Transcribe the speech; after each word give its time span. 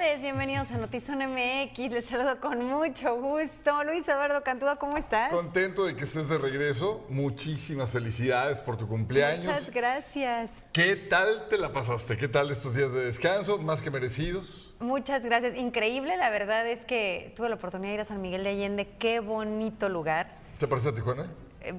tardes, 0.00 0.22
bienvenidos 0.22 0.70
a 0.70 0.78
Notizón 0.78 1.18
MX. 1.18 1.92
Les 1.92 2.06
saludo 2.06 2.40
con 2.40 2.64
mucho 2.64 3.16
gusto. 3.16 3.84
Luis 3.84 4.08
Eduardo 4.08 4.42
Cantúa, 4.42 4.76
¿cómo 4.76 4.96
estás? 4.96 5.30
Contento 5.30 5.84
de 5.84 5.94
que 5.94 6.04
estés 6.04 6.28
de 6.30 6.38
regreso. 6.38 7.04
Muchísimas 7.10 7.90
felicidades 7.90 8.62
por 8.62 8.78
tu 8.78 8.88
cumpleaños. 8.88 9.46
Muchas 9.46 9.70
gracias. 9.70 10.64
¿Qué 10.72 10.96
tal 10.96 11.48
te 11.50 11.58
la 11.58 11.72
pasaste? 11.72 12.16
¿Qué 12.16 12.28
tal 12.28 12.50
estos 12.50 12.74
días 12.74 12.94
de 12.94 13.04
descanso? 13.04 13.58
Más 13.58 13.82
que 13.82 13.90
merecidos. 13.90 14.74
Muchas 14.80 15.22
gracias. 15.22 15.54
Increíble, 15.54 16.16
la 16.16 16.30
verdad 16.30 16.66
es 16.66 16.86
que 16.86 17.34
tuve 17.36 17.50
la 17.50 17.56
oportunidad 17.56 17.90
de 17.90 17.94
ir 17.96 18.00
a 18.00 18.04
San 18.06 18.22
Miguel 18.22 18.42
de 18.44 18.50
Allende. 18.50 18.88
Qué 18.98 19.20
bonito 19.20 19.90
lugar. 19.90 20.34
¿Te 20.58 20.66
parece 20.66 20.88
a 20.88 20.94
Tijuana? 20.94 21.26
Eh, 21.60 21.74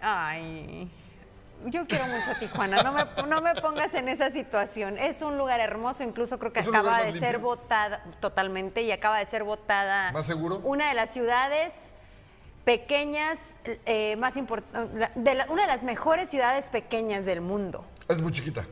ay. 0.00 0.90
Yo 1.66 1.86
quiero 1.86 2.06
mucho 2.06 2.30
a 2.30 2.38
Tijuana, 2.38 2.82
no 2.82 2.92
me, 2.92 3.04
no 3.26 3.40
me 3.40 3.54
pongas 3.54 3.94
en 3.94 4.08
esa 4.08 4.30
situación. 4.30 4.98
Es 4.98 5.22
un 5.22 5.38
lugar 5.38 5.60
hermoso, 5.60 6.02
incluso 6.02 6.38
creo 6.38 6.52
que 6.52 6.60
¿Es 6.60 6.66
un 6.66 6.76
acaba 6.76 7.02
de 7.02 7.18
ser 7.18 7.38
votada 7.38 8.04
totalmente 8.20 8.82
y 8.82 8.92
acaba 8.92 9.18
de 9.18 9.26
ser 9.26 9.44
votada. 9.44 10.12
¿Más 10.12 10.26
seguro? 10.26 10.60
Una 10.62 10.88
de 10.88 10.94
las 10.94 11.10
ciudades 11.10 11.94
pequeñas, 12.64 13.56
eh, 13.64 14.16
más 14.16 14.36
importantes, 14.36 15.10
una 15.48 15.62
de 15.62 15.68
las 15.68 15.84
mejores 15.84 16.28
ciudades 16.28 16.70
pequeñas 16.70 17.24
del 17.24 17.40
mundo. 17.40 17.84
Es 18.08 18.20
muy 18.20 18.32
chiquita. 18.32 18.66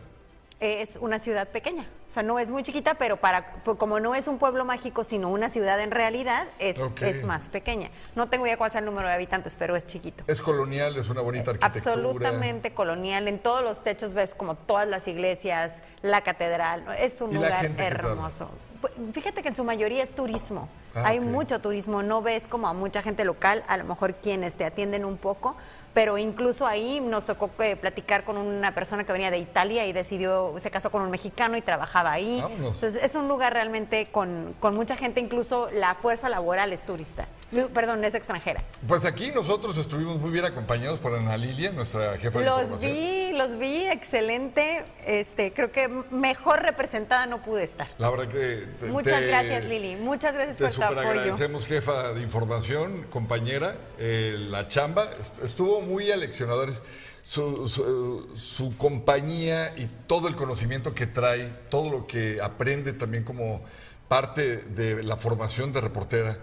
Es 0.62 0.96
una 1.00 1.18
ciudad 1.18 1.48
pequeña. 1.48 1.88
O 2.08 2.12
sea, 2.12 2.22
no 2.22 2.38
es 2.38 2.52
muy 2.52 2.62
chiquita, 2.62 2.94
pero 2.94 3.16
para 3.16 3.62
como 3.64 3.98
no 3.98 4.14
es 4.14 4.28
un 4.28 4.38
pueblo 4.38 4.64
mágico, 4.64 5.02
sino 5.02 5.28
una 5.28 5.50
ciudad 5.50 5.80
en 5.80 5.91
realidad, 5.91 6.46
es, 6.60 6.77
es 7.00 7.24
más 7.24 7.50
pequeña. 7.50 7.91
No 8.14 8.28
tengo 8.28 8.46
idea 8.46 8.56
cuál 8.56 8.70
sea 8.70 8.78
el 8.78 8.84
número 8.84 9.08
de 9.08 9.14
habitantes, 9.14 9.56
pero 9.58 9.74
es 9.74 9.86
chiquito. 9.86 10.22
Es 10.28 10.40
colonial, 10.40 10.96
es 10.96 11.10
una 11.10 11.20
bonita 11.20 11.50
arquitectura. 11.50 11.94
Absolutamente 11.94 12.72
colonial. 12.74 13.27
En 13.27 13.40
todos 13.40 13.64
los 13.64 13.83
techos 13.83 14.14
ves 14.14 14.34
como 14.36 14.55
todas 14.55 14.86
las 14.86 15.08
iglesias, 15.08 15.83
la 16.00 16.20
catedral. 16.20 16.84
Es 16.96 17.20
un 17.20 17.30
¿Y 17.33 17.34
la 17.34 17.40
lugar 17.40 17.70
hermoso. 17.78 18.50
Pues, 18.80 18.92
Fíjate 19.12 19.42
que 19.42 19.48
en 19.48 19.56
su 19.56 19.64
mayoría 19.64 20.05
es 20.05 20.14
turismo. 20.14 20.68
Ah, 20.94 21.05
Hay 21.06 21.20
mucho 21.20 21.60
turismo. 21.60 22.05
No 22.05 22.22
ves 22.22 22.46
como 22.46 22.68
a 22.68 22.72
mucha 22.72 23.02
gente 23.02 23.24
local, 23.24 23.64
a 23.66 23.77
lo 23.78 23.84
mejor 23.84 24.14
quienes 24.14 24.56
te 24.56 24.64
atienden 24.64 25.05
un 25.05 25.16
poco. 25.16 25.56
Pero 25.94 26.16
incluso 26.16 26.66
ahí 26.66 27.00
nos 27.00 27.26
tocó 27.26 27.50
eh, 27.58 27.76
platicar 27.76 28.24
con 28.24 28.38
una 28.38 28.74
persona 28.74 29.04
que 29.04 29.12
venía 29.12 29.30
de 29.30 29.38
Italia 29.38 29.86
y 29.86 29.92
decidió, 29.92 30.54
se 30.58 30.70
casó 30.70 30.90
con 30.90 31.02
un 31.02 31.10
mexicano 31.10 31.56
y 31.56 31.60
trabajaba 31.60 32.12
ahí. 32.12 32.38
Vámonos. 32.40 32.74
Entonces 32.74 33.02
es 33.02 33.14
un 33.14 33.28
lugar 33.28 33.52
realmente 33.52 34.08
con, 34.10 34.54
con 34.58 34.74
mucha 34.74 34.96
gente, 34.96 35.20
incluso 35.20 35.68
la 35.70 35.94
fuerza 35.94 36.30
laboral 36.30 36.72
es 36.72 36.84
turista. 36.86 37.26
Perdón, 37.74 38.02
es 38.04 38.14
extranjera. 38.14 38.62
Pues 38.88 39.04
aquí 39.04 39.30
nosotros 39.34 39.76
estuvimos 39.76 40.16
muy 40.18 40.30
bien 40.30 40.46
acompañados 40.46 40.98
por 40.98 41.14
Ana 41.14 41.36
Lilia, 41.36 41.70
nuestra 41.72 42.16
jefa 42.16 42.38
de 42.38 42.46
Los 42.46 42.62
información. 42.62 42.92
vi, 42.94 43.32
los 43.36 43.58
vi, 43.58 43.84
excelente. 43.88 44.84
Este, 45.04 45.52
creo 45.52 45.70
que 45.70 45.88
mejor 46.10 46.62
representada 46.62 47.27
no 47.27 47.42
pude 47.42 47.64
estar. 47.64 47.86
La 47.98 48.08
verdad 48.08 48.28
que 48.28 48.66
te- 48.80 48.86
Muchas 48.86 49.20
te- 49.20 49.27
gracias, 49.27 49.64
Lili. 49.66 49.96
Muchas 49.96 50.32
gracias 50.32 50.56
Te 50.56 50.64
por 50.64 50.72
tu 50.72 50.82
apoyo. 50.82 51.00
agradecemos, 51.10 51.67
jefa 51.67 52.14
de 52.14 52.22
información, 52.22 53.06
compañera. 53.11 53.77
Eh, 53.98 54.36
la 54.38 54.68
chamba 54.68 55.05
est- 55.20 55.42
estuvo 55.42 55.81
muy 55.82 56.10
aleccionadora. 56.10 56.70
Es 56.70 56.82
Su, 57.24 57.68
su- 57.68 58.28
su 58.34 58.76
compañía 58.76 59.74
y 59.76 59.88
todo 60.08 60.26
el 60.26 60.34
conocimiento 60.34 60.92
que 60.92 61.06
trae, 61.06 61.48
todo 61.70 61.88
lo 61.90 62.06
que 62.08 62.40
aprende 62.42 62.92
también 62.94 63.22
como 63.22 63.62
parte 64.08 64.56
de 64.62 65.02
la 65.04 65.16
formación 65.16 65.72
de 65.72 65.80
reportera, 65.80 66.38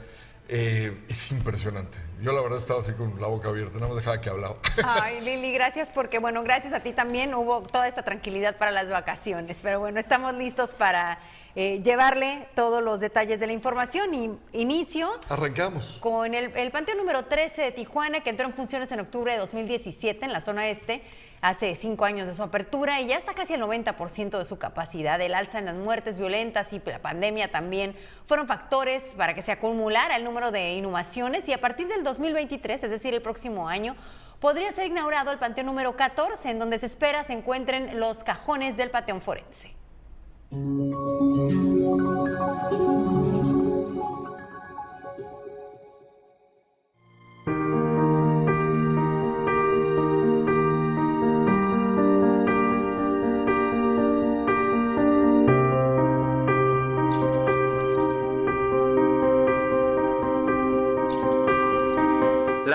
eh, 0.47 0.97
es 1.09 1.31
impresionante. 1.31 1.97
Yo 2.21 2.33
la 2.33 2.41
verdad 2.41 2.59
estaba 2.59 2.81
así 2.81 2.91
con 2.93 3.19
la 3.21 3.27
boca 3.27 3.47
abierta, 3.47 3.75
nada 3.75 3.87
más 3.87 3.95
dejaba 3.97 4.19
que 4.19 4.29
hablaba. 4.29 4.55
Ay, 4.83 5.21
Lili, 5.23 5.53
gracias 5.53 5.89
porque, 5.89 6.19
bueno, 6.19 6.43
gracias 6.43 6.73
a 6.73 6.81
ti 6.81 6.91
también 6.91 7.33
hubo 7.33 7.61
toda 7.61 7.87
esta 7.87 8.03
tranquilidad 8.03 8.57
para 8.57 8.71
las 8.71 8.89
vacaciones. 8.89 9.59
Pero 9.63 9.79
bueno, 9.79 10.01
estamos 10.01 10.33
listos 10.33 10.71
para 10.75 11.19
eh, 11.55 11.81
llevarle 11.81 12.47
todos 12.55 12.83
los 12.83 12.99
detalles 12.99 13.39
de 13.39 13.47
la 13.47 13.53
información. 13.53 14.13
Y 14.13 14.37
inicio 14.51 15.11
Arrancamos. 15.29 15.97
con 16.01 16.33
el, 16.33 16.51
el 16.57 16.71
Panteón 16.71 16.97
número 16.97 17.23
13 17.23 17.61
de 17.61 17.71
Tijuana, 17.71 18.19
que 18.19 18.31
entró 18.31 18.45
en 18.47 18.53
funciones 18.53 18.91
en 18.91 18.99
octubre 18.99 19.31
de 19.31 19.37
2017 19.37 20.25
en 20.25 20.33
la 20.33 20.41
zona 20.41 20.67
este, 20.67 21.01
hace 21.41 21.75
cinco 21.75 22.05
años 22.05 22.27
de 22.27 22.33
su 22.33 22.43
apertura 22.43 22.99
y 23.01 23.07
ya 23.07 23.17
está 23.17 23.33
casi 23.33 23.53
al 23.53 23.61
90% 23.61 24.37
de 24.37 24.45
su 24.45 24.57
capacidad. 24.57 25.19
El 25.21 25.33
alza 25.33 25.59
en 25.59 25.65
las 25.65 25.75
muertes 25.75 26.19
violentas 26.19 26.73
y 26.73 26.81
la 26.85 26.99
pandemia 26.99 27.51
también 27.51 27.95
fueron 28.25 28.47
factores 28.47 29.13
para 29.17 29.33
que 29.33 29.41
se 29.41 29.51
acumulara 29.51 30.15
el 30.15 30.23
número 30.23 30.51
de 30.51 30.73
inhumaciones 30.73 31.47
y 31.47 31.53
a 31.53 31.61
partir 31.61 31.87
del 31.87 32.03
2023, 32.03 32.83
es 32.83 32.89
decir, 32.89 33.13
el 33.13 33.21
próximo 33.21 33.67
año, 33.67 33.95
podría 34.39 34.71
ser 34.71 34.87
inaugurado 34.87 35.31
el 35.31 35.39
Panteón 35.39 35.67
número 35.67 35.95
14, 35.95 36.49
en 36.49 36.59
donde 36.59 36.79
se 36.79 36.85
espera 36.85 37.23
se 37.23 37.33
encuentren 37.33 37.99
los 37.99 38.23
cajones 38.23 38.77
del 38.77 38.89
Panteón 38.89 39.21
Forense. 39.21 39.75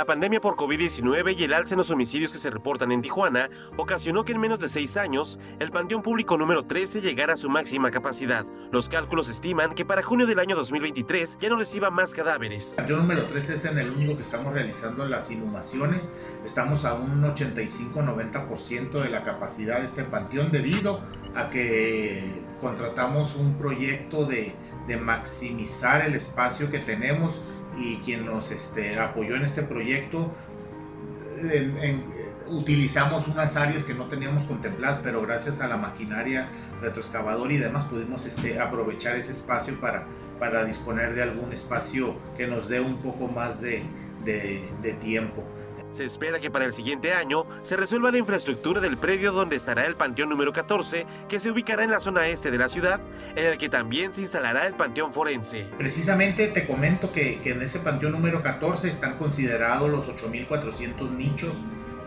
La 0.05 0.09
pandemia 0.09 0.39
por 0.39 0.55
COVID-19 0.57 1.35
y 1.39 1.45
el 1.45 1.55
alza 1.55 1.73
en 1.73 1.79
los 1.79 1.91
homicidios 1.91 2.31
que 2.31 2.37
se 2.37 2.51
reportan 2.51 2.93
en 2.93 3.01
Tijuana 3.01 3.49
ocasionó 3.79 4.23
que 4.23 4.33
en 4.33 4.39
menos 4.39 4.59
de 4.59 4.69
seis 4.69 4.99
años 4.99 5.39
el 5.61 5.71
Panteón 5.71 6.03
Público 6.03 6.37
número 6.37 6.67
13 6.67 7.01
llegara 7.01 7.33
a 7.33 7.37
su 7.39 7.49
máxima 7.49 7.91
capacidad. 7.91 8.45
Los 8.71 8.91
cálculos 8.91 9.31
estiman 9.31 9.73
que 9.73 9.87
para 9.87 10.03
junio 10.03 10.27
del 10.27 10.41
año 10.41 10.57
2023 10.57 11.39
ya 11.41 11.49
no 11.49 11.57
reciba 11.57 11.89
más 11.89 12.13
cadáveres. 12.13 12.75
Panteón 12.77 12.99
número 12.99 13.25
13 13.25 13.55
es 13.55 13.65
el 13.65 13.91
único 13.93 14.15
que 14.15 14.23
estamos 14.23 14.53
realizando 14.53 15.07
las 15.07 15.31
inhumaciones. 15.31 16.13
Estamos 16.45 16.85
a 16.85 16.93
un 16.93 17.23
85-90% 17.23 19.03
de 19.03 19.09
la 19.09 19.25
capacidad 19.25 19.79
de 19.79 19.87
este 19.87 20.05
panteón 20.05 20.53
debido 20.53 21.01
a 21.35 21.49
que 21.49 22.43
contratamos 22.61 23.37
un 23.37 23.55
proyecto 23.55 24.27
de 24.27 24.55
maximizar 25.01 26.05
el 26.05 26.15
espacio 26.15 26.71
que 26.71 26.81
tenemos 26.81 27.41
y 27.79 27.97
quien 28.05 28.25
nos 28.27 28.51
este, 28.51 28.99
apoyó 28.99 29.37
en 29.37 29.43
este 29.43 29.63
proyecto 29.63 30.33
utilizamos 32.49 33.27
unas 33.29 33.57
áreas 33.57 33.85
que 33.85 33.95
no 33.95 34.05
teníamos 34.05 34.45
contempladas, 34.45 35.01
pero 35.03 35.23
gracias 35.23 35.61
a 35.61 35.67
la 35.67 35.77
maquinaria 35.77 36.49
retroexcavadora 36.81 37.53
y 37.53 37.57
demás 37.59 37.85
pudimos 37.87 38.27
este, 38.27 38.61
aprovechar 38.61 39.17
ese 39.17 39.33
espacio 39.33 39.81
para, 39.81 40.07
para 40.39 40.65
disponer 40.65 41.15
de 41.15 41.23
algún 41.23 41.53
espacio 41.53 42.15
que 42.37 42.47
nos 42.47 42.69
dé 42.69 42.81
un 42.81 42.99
poco 42.99 43.29
más 43.29 43.61
de- 43.61 43.83
de 44.25 44.93
tiempo. 44.95 45.43
Se 45.95 46.05
espera 46.05 46.41
que 46.41 46.51
para 46.51 46.65
el 46.65 46.73
siguiente 46.73 47.13
año 47.13 47.47
se 47.63 47.77
resuelva 47.77 48.11
la 48.11 48.19
infraestructura 48.19 48.81
del 48.81 48.97
predio 48.97 49.31
donde 49.31 49.55
estará 49.55 49.87
el 49.87 49.95
Panteón 49.95 50.29
número 50.29 50.53
14, 50.53 51.07
que 51.29 51.39
se 51.39 51.53
ubicará 51.53 51.85
en 51.85 51.93
la 51.93 52.01
zona 52.01 52.27
este 52.27 52.51
de 52.51 52.59
la 52.59 52.69
ciudad, 52.69 53.01
en 53.37 53.47
el 53.47 53.59
que 53.59 53.69
también 53.69 54.13
se 54.13 54.23
instalará 54.23 54.67
el 54.67 54.75
Panteón 54.75 55.13
Forense. 55.13 55.69
Precisamente 55.79 56.49
te 56.49 56.67
comento 56.67 57.13
que, 57.13 57.41
en 57.45 57.63
ese 57.63 57.79
panteón 57.79 58.11
número 58.11 58.43
14 58.43 58.89
están 58.89 59.19
considerados 59.19 59.89
los 59.89 60.09
8.400 60.09 61.13
nichos 61.13 61.55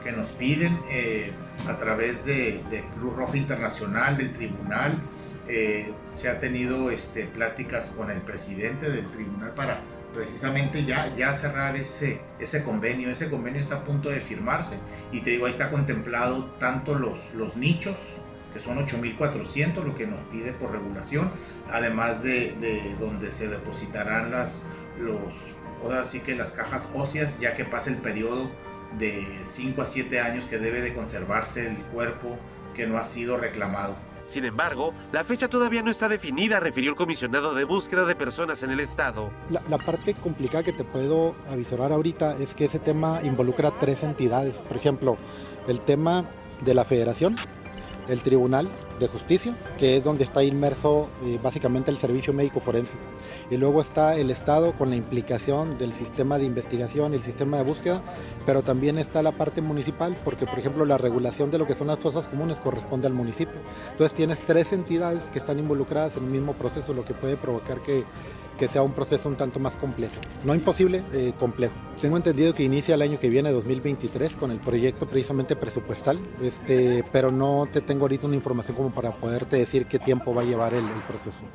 que 0.04 0.12
nos 0.12 0.28
piden 0.28 0.78
eh, 0.92 1.32
a 1.66 1.78
través 1.78 2.26
de, 2.26 2.62
de 2.70 2.84
Cruz 3.00 3.16
Roja 3.16 3.38
Internacional, 3.38 4.18
del 4.18 4.34
tribunal. 4.34 5.02
Eh, 5.48 5.94
se 6.12 6.28
ha 6.28 6.42
tenido 6.42 6.92
este, 6.92 7.26
pláticas 7.26 7.92
con 7.92 8.12
el 8.12 8.20
presidente 8.20 8.90
del 8.90 9.10
tribunal 9.12 9.54
para 9.54 9.80
precisamente 10.18 10.84
ya, 10.84 11.14
ya 11.16 11.32
cerrar 11.32 11.76
ese, 11.76 12.20
ese 12.40 12.64
convenio. 12.64 13.12
Ese 13.12 13.30
convenio 13.30 13.62
está 13.62 13.76
a 13.76 13.84
punto 13.84 14.10
de 14.10 14.20
firmarse 14.20 14.80
y 15.12 15.22
te 15.22 15.30
digo, 15.30 15.46
ahí 15.46 15.52
está 15.52 15.70
contemplado 15.70 16.46
tanto 16.60 16.96
los, 16.96 17.36
los 17.36 17.56
nichos, 17.56 18.16
que 18.52 18.58
son 18.58 18.80
8.400, 18.80 19.84
lo 19.84 19.94
que 19.94 20.08
nos 20.08 20.22
pide 20.22 20.54
por 20.54 20.72
regulación, 20.72 21.32
además 21.72 22.24
de, 22.24 22.54
de 22.54 22.96
donde 23.00 23.30
se 23.30 23.48
depositarán 23.48 24.32
las, 24.32 24.60
los, 25.00 25.36
ahora 25.84 26.04
sí 26.04 26.22
que 26.22 26.34
las 26.34 26.52
cajas 26.52 26.90
óseas, 26.96 27.40
ya 27.40 27.54
que 27.54 27.64
pasa 27.64 27.92
el 27.92 27.98
periodo 27.98 28.50
de 28.98 29.24
5 29.44 29.80
a 29.84 29.86
7 29.86 30.20
años 30.20 30.46
que 30.46 30.58
debe 30.58 30.82
de 30.82 30.96
conservarse 30.96 31.68
el 31.68 31.78
cuerpo 31.78 32.40
que 32.76 32.88
no 32.88 32.98
ha 32.98 33.04
sido 33.04 33.38
reclamado. 33.38 33.96
Sin 34.28 34.44
embargo, 34.44 34.94
la 35.14 35.24
fecha 35.24 35.48
todavía 35.48 35.82
no 35.82 35.90
está 35.90 36.10
definida, 36.10 36.60
refirió 36.60 36.92
el 36.92 36.98
comisionado 36.98 37.54
de 37.54 37.64
búsqueda 37.64 38.06
de 38.06 38.14
personas 38.14 38.62
en 38.62 38.72
el 38.72 38.82
estado. 38.82 39.32
La, 39.50 39.78
parte 39.78 40.14
complicada 40.14 40.66
que 40.66 40.74
te 40.74 40.84
puedo 40.84 41.34
avisorar 41.50 41.94
ahorita 41.94 42.38
es 42.38 42.54
que 42.54 42.66
ese 42.66 42.80
tema 42.80 43.22
involucra 43.24 43.72
tres 43.80 44.04
entidades. 44.04 44.62
Por 44.62 44.76
ejemplo, 44.76 45.18
el 45.70 45.80
tema 45.80 46.30
de 46.66 46.74
la 46.74 46.84
federación, 46.84 47.38
el 48.10 48.20
tribunal 48.20 48.70
de 49.00 49.08
justicia, 49.08 49.56
que 49.78 49.98
es 49.98 50.04
donde 50.04 50.24
está 50.24 50.44
inmerso 50.44 51.08
eh, 51.24 51.40
básicamente 51.42 51.92
el 51.92 51.98
servicio 51.98 52.34
médico 52.34 52.60
forense. 52.60 52.98
Y 53.50 53.58
luego 53.58 53.82
está 53.82 54.16
el 54.16 54.32
Estado 54.32 54.74
con 54.74 54.90
la 54.90 54.96
implicación 54.96 55.78
del 55.78 55.92
sistema 55.92 56.38
de 56.38 56.46
investigación 56.46 57.14
el 57.14 57.22
sistema 57.22 57.58
de 57.58 57.64
búsqueda, 57.64 58.02
pero 58.46 58.62
también 58.62 58.98
está 58.98 59.22
la 59.22 59.32
parte 59.32 59.62
municipal, 59.62 60.18
porque 60.24 60.46
por 60.46 60.60
ejemplo 60.60 60.86
la 60.86 60.98
regulación 60.98 61.52
de 61.52 61.58
lo 61.58 61.68
que 61.68 61.74
son 61.74 61.88
las 61.88 62.00
fosas 62.00 62.28
comunes 62.28 62.60
corresponde 62.60 63.08
al 63.08 63.14
municipio. 63.14 63.60
Entonces 63.92 64.16
tienes 64.16 64.40
tres 64.46 64.74
entidades 64.74 65.30
que 65.30 65.40
están 65.40 65.60
involucradas 65.60 66.18
en 66.18 66.26
el 66.26 66.30
mismo 66.30 66.54
proceso, 66.54 66.94
lo 66.94 67.06
que 67.06 67.14
puede 67.14 67.38
provocar 67.38 67.82
que 67.82 68.04
que 68.58 68.68
sea 68.68 68.82
un 68.82 68.94
proceso 68.94 69.30
un 69.30 69.36
tanto 69.36 69.60
más 69.60 69.78
complejo. 69.78 70.16
No 70.44 70.56
imposible, 70.56 71.04
eh, 71.14 71.34
complejo. 71.40 71.74
Tengo 72.02 72.18
entendido 72.18 72.54
que 72.54 72.64
inicia 72.64 72.94
el 72.94 73.02
año 73.02 73.20
que 73.20 73.28
viene, 73.30 73.52
2023, 73.52 74.36
con 74.36 74.52
el 74.52 74.60
proyecto 74.60 75.08
precisamente 75.08 75.56
presupuestal, 75.56 76.20
este, 76.44 77.04
pero 77.12 77.32
no 77.32 77.68
te 77.72 77.82
tengo 77.82 78.04
ahorita 78.04 78.28
una 78.28 78.36
información 78.36 78.78
como 78.78 78.92
para 78.92 79.12
poderte 79.12 79.56
decir 79.56 79.88
qué 79.88 79.98
tiempo 79.98 80.34
va 80.34 80.44
a 80.44 80.46
llevar 80.46 80.76
el, 80.76 80.86
el 80.86 81.02
proceso. 81.08 81.46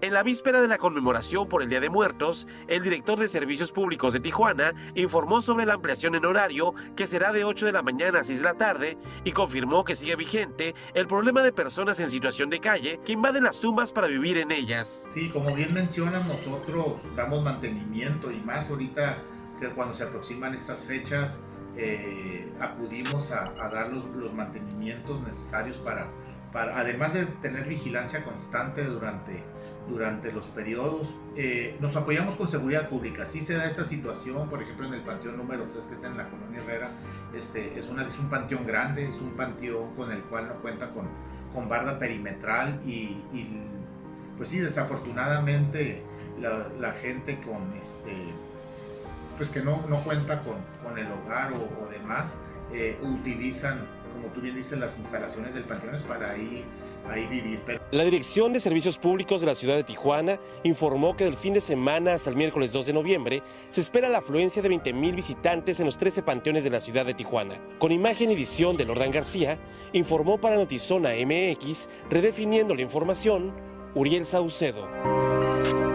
En 0.00 0.14
la 0.14 0.22
víspera 0.22 0.62
de 0.62 0.68
la 0.68 0.78
conmemoración 0.78 1.48
por 1.48 1.62
el 1.62 1.68
Día 1.68 1.80
de 1.80 1.90
Muertos, 1.90 2.46
el 2.68 2.82
director 2.82 3.18
de 3.18 3.28
Servicios 3.28 3.72
Públicos 3.72 4.12
de 4.12 4.20
Tijuana 4.20 4.72
informó 4.94 5.42
sobre 5.42 5.66
la 5.66 5.74
ampliación 5.74 6.14
en 6.14 6.24
horario 6.24 6.74
que 6.94 7.06
será 7.06 7.32
de 7.32 7.44
8 7.44 7.66
de 7.66 7.72
la 7.72 7.82
mañana 7.82 8.20
a 8.20 8.24
6 8.24 8.38
de 8.38 8.44
la 8.44 8.54
tarde 8.54 8.98
y 9.24 9.32
confirmó 9.32 9.84
que 9.84 9.94
sigue 9.94 10.16
vigente 10.16 10.74
el 10.94 11.06
problema 11.06 11.42
de 11.42 11.52
personas 11.52 12.00
en 12.00 12.10
situación 12.10 12.50
de 12.50 12.60
calle 12.60 13.00
que 13.04 13.12
invaden 13.12 13.44
las 13.44 13.60
tumbas 13.60 13.92
para 13.92 14.06
vivir 14.06 14.38
en 14.38 14.52
ellas. 14.52 15.08
Sí, 15.12 15.28
como 15.28 15.54
bien 15.54 15.72
mencionan, 15.74 16.25
nosotros 16.26 17.02
damos 17.14 17.42
mantenimiento 17.42 18.30
y 18.30 18.40
más 18.40 18.70
ahorita 18.70 19.18
que 19.60 19.68
cuando 19.70 19.94
se 19.94 20.04
aproximan 20.04 20.54
estas 20.54 20.84
fechas 20.84 21.40
eh, 21.76 22.50
acudimos 22.60 23.30
a, 23.32 23.52
dar 23.54 23.90
los, 23.92 24.32
mantenimientos 24.32 25.20
necesarios 25.20 25.76
para, 25.78 26.08
para, 26.52 26.78
además 26.78 27.12
de 27.12 27.26
tener 27.26 27.68
vigilancia 27.68 28.24
constante 28.24 28.84
durante, 28.84 29.42
durante 29.88 30.32
los 30.32 30.46
periodos, 30.46 31.14
eh, 31.36 31.76
nos 31.80 31.94
apoyamos 31.94 32.34
con 32.34 32.48
seguridad 32.48 32.88
pública. 32.88 33.26
Si 33.26 33.42
se 33.42 33.54
da 33.54 33.66
esta 33.66 33.84
situación, 33.84 34.48
por 34.48 34.62
ejemplo 34.62 34.86
en 34.86 34.94
el 34.94 35.02
panteón 35.02 35.36
número 35.36 35.64
3 35.68 35.86
que 35.86 35.94
está 35.94 36.06
en 36.06 36.16
la 36.16 36.30
colonia 36.30 36.62
Herrera, 36.62 36.92
este, 37.34 37.78
es, 37.78 37.88
una, 37.88 38.02
es 38.02 38.18
un 38.18 38.30
panteón 38.30 38.66
grande, 38.66 39.06
es 39.06 39.20
un 39.20 39.36
panteón 39.36 39.94
con 39.96 40.10
el 40.10 40.22
cual 40.22 40.48
no 40.48 40.54
cuenta 40.62 40.88
con, 40.90 41.08
con 41.52 41.68
barda 41.68 41.98
perimetral 41.98 42.80
y, 42.86 43.22
y 43.34 43.60
pues 44.36 44.48
sí, 44.48 44.58
desafortunadamente 44.58 46.02
la, 46.40 46.92
gente 46.92 47.38
con 47.40 47.72
este 47.76 48.12
pues 49.36 49.50
que 49.50 49.60
no, 49.60 49.86
no 49.86 50.02
cuenta 50.02 50.42
con, 50.42 50.56
con 50.82 50.98
el 50.98 51.06
hogar 51.12 51.52
o, 51.52 51.86
demás 51.88 52.40
eh, 52.72 52.98
utilizan 53.02 53.86
como 54.14 54.32
tú 54.32 54.40
bien 54.40 54.54
dices 54.54 54.78
las 54.78 54.98
instalaciones 54.98 55.54
del 55.54 55.64
panteón 55.64 55.94
para 56.08 56.30
ahí 56.30 56.64
ahí 57.10 57.26
vivir. 57.26 57.60
La 57.90 58.04
Dirección 58.04 58.52
de 58.52 58.60
Servicios 58.60 58.98
Públicos 58.98 59.40
de 59.40 59.46
la 59.46 59.54
ciudad 59.54 59.76
de 59.76 59.84
Tijuana 59.84 60.38
informó 60.64 61.16
que 61.16 61.24
del 61.24 61.36
fin 61.36 61.54
de 61.54 61.60
semana 61.60 62.14
hasta 62.14 62.30
el 62.30 62.36
miércoles 62.36 62.72
2 62.72 62.86
de 62.86 62.92
noviembre 62.92 63.42
se 63.68 63.80
espera 63.80 64.08
la 64.08 64.18
afluencia 64.18 64.62
de 64.62 64.70
20.000 64.70 65.14
visitantes 65.14 65.80
en 65.80 65.86
los 65.86 65.98
13 65.98 66.22
panteones 66.22 66.64
de 66.64 66.70
la 66.70 66.80
ciudad 66.80 67.06
de 67.06 67.14
Tijuana. 67.14 67.54
Con 67.78 67.92
imagen 67.92 68.30
y 68.30 68.34
edición 68.34 68.76
de 68.76 68.84
Lordán 68.84 69.10
García, 69.10 69.58
informó 69.92 70.38
para 70.40 70.56
Notizona 70.56 71.10
MX, 71.10 71.88
redefiniendo 72.10 72.74
la 72.74 72.82
información, 72.82 73.52
Uriel 73.94 74.26
Saucedo. 74.26 75.85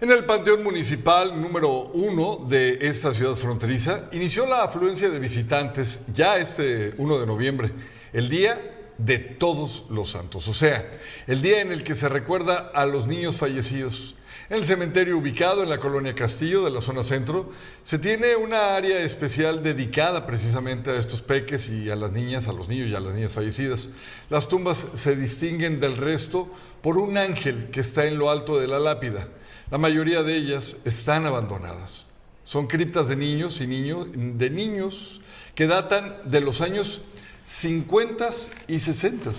En 0.00 0.12
el 0.12 0.24
Panteón 0.26 0.62
Municipal 0.62 1.40
número 1.40 1.90
uno 1.92 2.46
de 2.48 2.78
esta 2.82 3.12
ciudad 3.12 3.34
fronteriza 3.34 4.04
inició 4.12 4.46
la 4.46 4.62
afluencia 4.62 5.08
de 5.08 5.18
visitantes 5.18 6.02
ya 6.14 6.36
este 6.36 6.94
1 6.98 7.18
de 7.18 7.26
noviembre, 7.26 7.72
el 8.12 8.28
día 8.28 8.92
de 8.96 9.18
todos 9.18 9.86
los 9.90 10.10
santos, 10.10 10.46
o 10.46 10.52
sea, 10.52 10.88
el 11.26 11.42
día 11.42 11.62
en 11.62 11.72
el 11.72 11.82
que 11.82 11.96
se 11.96 12.08
recuerda 12.08 12.70
a 12.72 12.86
los 12.86 13.08
niños 13.08 13.38
fallecidos. 13.38 14.14
En 14.50 14.58
el 14.58 14.64
cementerio 14.64 15.18
ubicado 15.18 15.64
en 15.64 15.68
la 15.68 15.78
colonia 15.78 16.14
Castillo 16.14 16.64
de 16.64 16.70
la 16.70 16.80
zona 16.80 17.02
centro, 17.02 17.50
se 17.82 17.98
tiene 17.98 18.36
una 18.36 18.76
área 18.76 19.00
especial 19.00 19.64
dedicada 19.64 20.28
precisamente 20.28 20.90
a 20.90 20.96
estos 20.96 21.22
peques 21.22 21.70
y 21.70 21.90
a 21.90 21.96
las 21.96 22.12
niñas, 22.12 22.46
a 22.46 22.52
los 22.52 22.68
niños 22.68 22.88
y 22.88 22.94
a 22.94 23.00
las 23.00 23.14
niñas 23.14 23.32
fallecidas. 23.32 23.90
Las 24.30 24.48
tumbas 24.48 24.86
se 24.94 25.16
distinguen 25.16 25.80
del 25.80 25.96
resto 25.96 26.48
por 26.82 26.98
un 26.98 27.18
ángel 27.18 27.70
que 27.72 27.80
está 27.80 28.06
en 28.06 28.16
lo 28.16 28.30
alto 28.30 28.60
de 28.60 28.68
la 28.68 28.78
lápida. 28.78 29.28
La 29.70 29.76
mayoría 29.76 30.22
de 30.22 30.34
ellas 30.34 30.76
están 30.84 31.26
abandonadas. 31.26 32.08
Son 32.44 32.66
criptas 32.66 33.08
de 33.08 33.16
niños 33.16 33.60
y 33.60 33.66
niños, 33.66 34.06
de 34.14 34.48
niños 34.48 35.20
que 35.54 35.66
datan 35.66 36.16
de 36.24 36.40
los 36.40 36.62
años 36.62 37.02
50 37.42 38.30
y 38.66 38.78
60, 38.78 39.30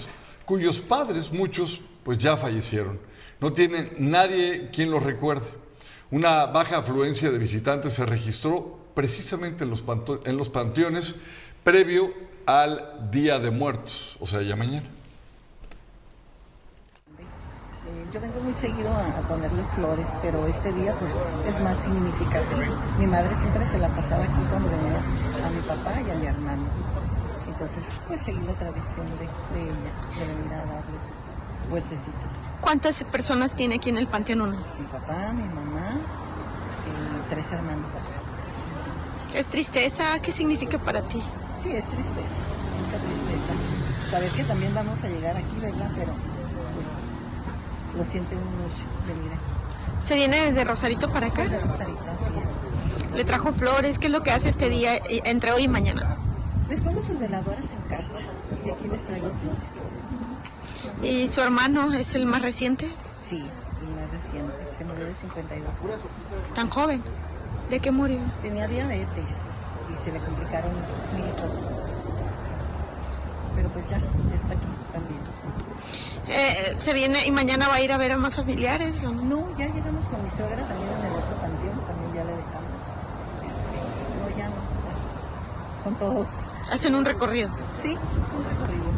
cuyos 0.45 0.79
padres, 0.79 1.31
muchos, 1.31 1.81
pues 2.03 2.19
ya 2.19 2.37
fallecieron. 2.37 2.99
No 3.39 3.53
tienen 3.53 3.91
nadie 3.97 4.69
quien 4.71 4.91
los 4.91 5.01
recuerde. 5.01 5.47
Una 6.11 6.45
baja 6.45 6.77
afluencia 6.77 7.31
de 7.31 7.39
visitantes 7.39 7.93
se 7.93 8.05
registró 8.05 8.79
precisamente 8.93 9.63
en 9.63 9.71
los, 9.71 9.83
en 10.25 10.37
los 10.37 10.49
panteones 10.49 11.15
previo 11.63 12.13
al 12.45 13.09
Día 13.11 13.39
de 13.39 13.49
Muertos, 13.49 14.17
o 14.19 14.27
sea, 14.27 14.43
ya 14.43 14.55
mañana. 14.55 14.98
Yo 18.11 18.19
vengo 18.19 18.39
muy 18.41 18.53
seguido 18.53 18.89
a, 18.91 19.27
ponerles 19.27 19.67
flores, 19.71 20.07
pero 20.21 20.45
este 20.47 20.73
día 20.73 20.95
pues 20.97 21.11
es 21.47 21.61
más 21.61 21.77
significativo. 21.77 22.75
Mi 22.97 23.05
madre 23.05 23.35
siempre 23.35 23.67
se 23.67 23.77
la 23.77 23.87
pasaba 23.89 24.23
aquí 24.23 24.41
cuando 24.49 24.69
venía 24.69 24.97
a 25.45 25.49
mi 25.51 25.61
papá 25.61 26.01
y 26.01 26.09
a 26.09 26.15
mi 26.15 26.25
hermano. 26.25 26.63
Entonces, 27.47 27.85
pues 28.07 28.21
seguí 28.21 28.39
la 28.39 28.53
tradición 28.53 29.05
de, 29.19 29.25
ella, 29.25 29.91
de 30.17 30.33
venir 30.33 30.53
a 30.53 30.65
darle 30.65 30.97
sus 30.99 31.71
huertecitos. 31.71 32.31
¿Cuántas 32.61 33.03
personas 33.03 33.53
tiene 33.53 33.75
aquí 33.75 33.89
en 33.89 33.97
el 33.97 34.07
Panteón 34.07 34.41
1? 34.41 34.51
Mi 34.51 34.85
papá, 34.87 35.31
mi 35.33 35.43
mamá 35.43 35.97
y 36.87 37.29
tres 37.29 37.51
hermanos. 37.51 37.91
¿Es 39.35 39.47
tristeza? 39.47 40.19
¿Qué 40.21 40.31
significa 40.31 40.79
para 40.79 41.01
ti? 41.01 41.21
Sí, 41.61 41.71
es 41.71 41.85
tristeza, 41.85 42.41
mucha 42.79 42.97
tristeza. 42.97 44.09
Saber 44.09 44.31
que 44.31 44.43
también 44.45 44.73
vamos 44.73 45.03
a 45.03 45.07
llegar 45.07 45.37
aquí, 45.37 45.59
¿verdad? 45.61 45.91
Pero 45.95 46.13
lo 47.99 48.05
siente 48.05 48.33
uno 48.33 48.45
mucho 48.63 48.83
venir 49.05 49.29
aquí. 49.33 50.05
¿Se 50.05 50.15
viene 50.15 50.45
desde 50.45 50.63
Rosarito 50.63 51.11
para 51.11 51.27
acá? 51.27 51.43
Desde 51.43 51.59
Rosarito, 51.59 51.99
así 51.99 52.31
es. 53.09 53.15
¿Le 53.15 53.25
trajo 53.25 53.51
flores? 53.51 53.99
¿Qué 53.99 54.07
es 54.07 54.13
lo 54.13 54.23
que 54.23 54.31
hace 54.31 54.47
este 54.47 54.69
día 54.69 54.97
entre 55.09 55.51
hoy 55.51 55.63
y 55.63 55.67
mañana? 55.67 56.15
Les 56.69 56.79
pongo 56.79 57.03
sus 57.03 57.19
veladoras 57.19 57.65
en 57.73 57.81
casa 57.89 58.21
y 58.65 58.69
aquí 58.69 58.87
les 58.87 59.01
traigo 59.03 59.29
flores. 59.41 61.03
¿Y 61.03 61.27
su 61.27 61.41
hermano 61.41 61.91
es 61.93 62.15
el 62.15 62.25
más 62.25 62.41
reciente? 62.41 62.89
Sí, 63.21 63.43
el 63.81 63.95
más 63.95 64.09
reciente. 64.11 64.53
Se 64.77 64.85
murió 64.85 65.05
de 65.05 65.15
52 65.15 65.67
años. 65.67 65.99
¿Tan 66.55 66.69
joven? 66.69 67.03
¿De 67.69 67.81
qué 67.81 67.91
murió? 67.91 68.19
Tenía 68.41 68.65
diabetes 68.67 69.47
y 69.93 69.97
se 70.01 70.13
le 70.13 70.19
complicaron 70.19 70.71
mil 71.15 71.29
cosas. 71.33 72.03
Pero 73.55 73.67
pues 73.69 73.89
ya, 73.89 73.97
ya. 73.97 74.38
Eh, 76.31 76.75
¿Se 76.77 76.93
viene 76.93 77.25
y 77.25 77.31
mañana 77.31 77.67
va 77.67 77.75
a 77.75 77.81
ir 77.81 77.91
a 77.91 77.97
ver 77.97 78.11
a 78.11 78.17
más 78.17 78.35
familiares? 78.35 79.01
No, 79.01 79.49
ya 79.57 79.65
llegamos 79.65 80.05
con 80.07 80.23
mi 80.23 80.29
suegra 80.29 80.57
también 80.57 80.89
en 80.99 81.05
el 81.07 81.13
otro 81.13 81.35
panteón, 81.37 81.81
también 81.87 82.13
ya 82.13 82.23
le 82.23 82.31
dejamos. 82.37 82.69
No, 84.21 84.37
ya 84.37 84.47
no. 84.47 85.83
Son 85.83 85.95
todos. 85.95 86.27
¿Hacen 86.71 86.93
un 86.93 87.03
recorrido? 87.03 87.49
Sí, 87.75 87.89
un 87.89 88.45
recorrido. 88.45 88.89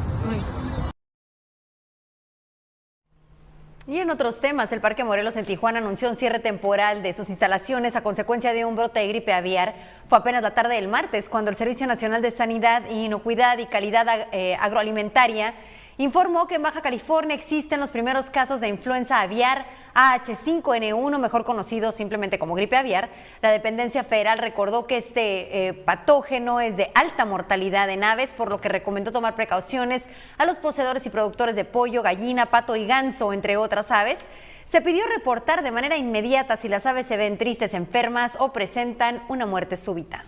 Y 3.88 3.98
en 3.98 4.10
otros 4.10 4.42
temas, 4.42 4.72
el 4.74 4.82
Parque 4.82 5.04
Morelos 5.04 5.38
en 5.38 5.46
Tijuana 5.46 5.80
anunció 5.80 6.10
un 6.10 6.16
cierre 6.16 6.40
temporal 6.40 7.02
de 7.02 7.14
sus 7.14 7.30
instalaciones 7.30 7.96
a 7.96 8.04
consecuencia 8.04 8.54
de 8.54 8.66
un 8.66 8.76
brote 8.76 9.00
de 9.00 9.08
gripe 9.08 9.34
aviar. 9.34 9.74
Fue 10.08 10.18
apenas 10.18 10.44
la 10.44 10.54
tarde 10.54 10.76
del 10.76 10.88
martes 10.88 11.30
cuando 11.30 11.50
el 11.50 11.58
Servicio 11.58 11.88
Nacional 11.88 12.22
de 12.22 12.32
Sanidad, 12.32 12.90
Inocuidad 12.90 13.58
y 13.58 13.66
Calidad 13.66 14.28
eh, 14.34 14.56
Agroalimentaria 14.60 15.56
informó 15.98 16.48
que 16.48 16.56
en 16.56 16.64
Baja 16.64 16.82
California 16.82 17.36
existen 17.36 17.80
los 17.80 17.92
primeros 17.92 18.30
casos 18.30 18.62
de 18.62 18.68
influenza 18.68 19.22
aviar 19.22 19.66
AH5N1, 19.94 21.20
mejor 21.20 21.44
conocido 21.44 21.92
simplemente 21.92 22.40
como 22.40 22.56
gripe 22.56 22.78
aviar. 22.78 23.10
La 23.42 23.52
dependencia 23.52 24.04
federal 24.04 24.38
recordó 24.38 24.88
que 24.88 24.98
este 24.98 25.68
eh, 25.68 25.74
patógeno 25.74 26.62
es 26.62 26.78
de 26.78 26.92
alta 26.96 27.26
mortalidad 27.26 27.90
en 27.90 28.04
aves, 28.04 28.34
por 28.34 28.50
lo 28.50 28.60
que 28.60 28.70
recomendó 28.70 29.12
tomar 29.12 29.36
precauciones 29.36 30.08
a 30.38 30.46
los 30.46 30.60
poseedores 30.60 31.06
y 31.06 31.10
productores 31.10 31.56
de 31.56 31.66
pollo, 31.66 32.04
gallina, 32.04 32.48
pato 32.48 32.76
y 32.76 32.86
ganso, 32.86 33.34
entre 33.34 33.58
otras 33.58 33.92
aves. 33.92 34.26
Se 34.66 34.82
pidió 34.82 35.06
reportar 35.08 35.64
de 35.64 35.72
manera 35.72 35.98
inmediata 35.98 36.56
si 36.56 36.70
las 36.70 36.86
aves 36.86 37.06
se 37.06 37.18
ven 37.18 37.38
tristes, 37.38 37.74
enfermas 37.74 38.38
o 38.40 38.54
presentan 38.54 39.22
una 39.28 39.46
muerte 39.46 39.76
súbita. 39.76 40.24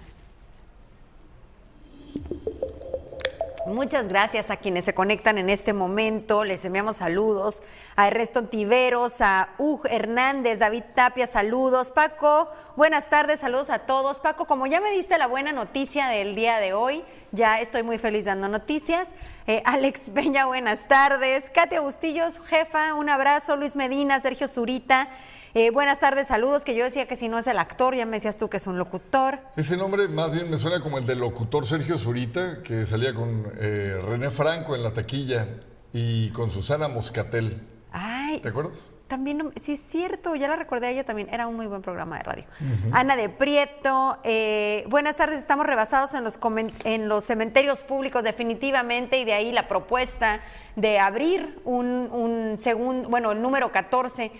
Muchas 3.65 4.09
gracias 4.09 4.49
a 4.49 4.57
quienes 4.57 4.83
se 4.83 4.93
conectan 4.93 5.37
en 5.37 5.49
este 5.49 5.71
momento. 5.71 6.43
Les 6.43 6.65
enviamos 6.65 6.97
saludos 6.97 7.63
a 7.95 8.09
Ernesto 8.09 8.43
Tiveros, 8.43 9.21
a 9.21 9.49
Ug 9.57 9.87
Hernández, 9.89 10.59
David 10.59 10.83
Tapia, 10.93 11.27
saludos. 11.27 11.91
Paco, 11.91 12.49
buenas 12.75 13.09
tardes, 13.09 13.39
saludos 13.39 13.69
a 13.69 13.79
todos. 13.79 14.19
Paco, 14.19 14.47
como 14.47 14.67
ya 14.67 14.81
me 14.81 14.91
diste 14.91 15.17
la 15.17 15.27
buena 15.27 15.53
noticia 15.53 16.07
del 16.07 16.35
día 16.35 16.59
de 16.59 16.73
hoy, 16.73 17.05
ya 17.31 17.61
estoy 17.61 17.83
muy 17.83 17.97
feliz 17.97 18.25
dando 18.25 18.49
noticias. 18.49 19.15
Eh, 19.47 19.63
Alex 19.65 20.09
Peña, 20.09 20.45
buenas 20.45 20.89
tardes. 20.89 21.49
Katia 21.49 21.79
Bustillos, 21.79 22.39
jefa, 22.39 22.93
un 22.95 23.07
abrazo. 23.07 23.55
Luis 23.55 23.77
Medina, 23.77 24.19
Sergio 24.19 24.49
Zurita. 24.49 25.07
Eh, 25.55 25.69
buenas 25.69 25.99
tardes, 25.99 26.29
saludos, 26.29 26.65
que 26.65 26.73
yo 26.73 26.83
decía 26.83 27.07
que 27.07 27.15
si 27.15 27.29
no 27.29 27.37
es 27.37 27.45
el 27.45 27.59
actor, 27.59 27.93
ya 27.95 28.07
me 28.07 28.17
decías 28.17 28.37
tú 28.37 28.49
que 28.49 28.57
es 28.57 28.65
un 28.65 28.79
locutor. 28.79 29.39
Ese 29.55 29.77
nombre 29.77 30.07
más 30.07 30.31
bien 30.31 30.49
me 30.49 30.57
suena 30.57 30.81
como 30.81 30.97
el 30.97 31.05
del 31.05 31.19
locutor 31.19 31.63
Sergio 31.63 31.95
Zurita, 31.95 32.63
que 32.63 32.87
salía 32.87 33.13
con 33.13 33.43
eh, 33.59 33.99
René 34.03 34.31
Franco 34.31 34.75
en 34.75 34.81
la 34.81 34.93
taquilla 34.93 35.47
y 35.91 36.31
con 36.31 36.49
Susana 36.49 36.87
Moscatel. 36.87 37.61
Ay, 37.91 38.39
¿Te 38.39 38.49
acuerdas? 38.49 38.89
También, 39.07 39.51
sí 39.57 39.73
es 39.73 39.79
cierto, 39.79 40.33
ya 40.35 40.47
la 40.47 40.55
recordé 40.55 40.87
a 40.87 40.89
ella 40.89 41.03
también, 41.03 41.29
era 41.31 41.45
un 41.45 41.55
muy 41.55 41.67
buen 41.67 41.83
programa 41.83 42.17
de 42.17 42.23
radio. 42.23 42.45
Ana 42.91 43.15
de 43.15 43.29
Prieto, 43.29 44.17
eh, 44.23 44.85
buenas 44.89 45.17
tardes, 45.17 45.39
estamos 45.39 45.67
rebasados 45.67 46.15
en 46.15 46.23
los, 46.23 46.39
en 46.83 47.07
los 47.07 47.23
cementerios 47.25 47.83
públicos 47.83 48.23
definitivamente 48.23 49.19
y 49.19 49.25
de 49.25 49.33
ahí 49.33 49.51
la 49.51 49.67
propuesta 49.67 50.39
de 50.75 50.97
abrir 50.97 51.61
un, 51.63 51.85
un 52.11 52.57
segundo, 52.57 53.07
bueno, 53.07 53.33
el 53.33 53.41
número 53.43 53.71
14 53.71 54.31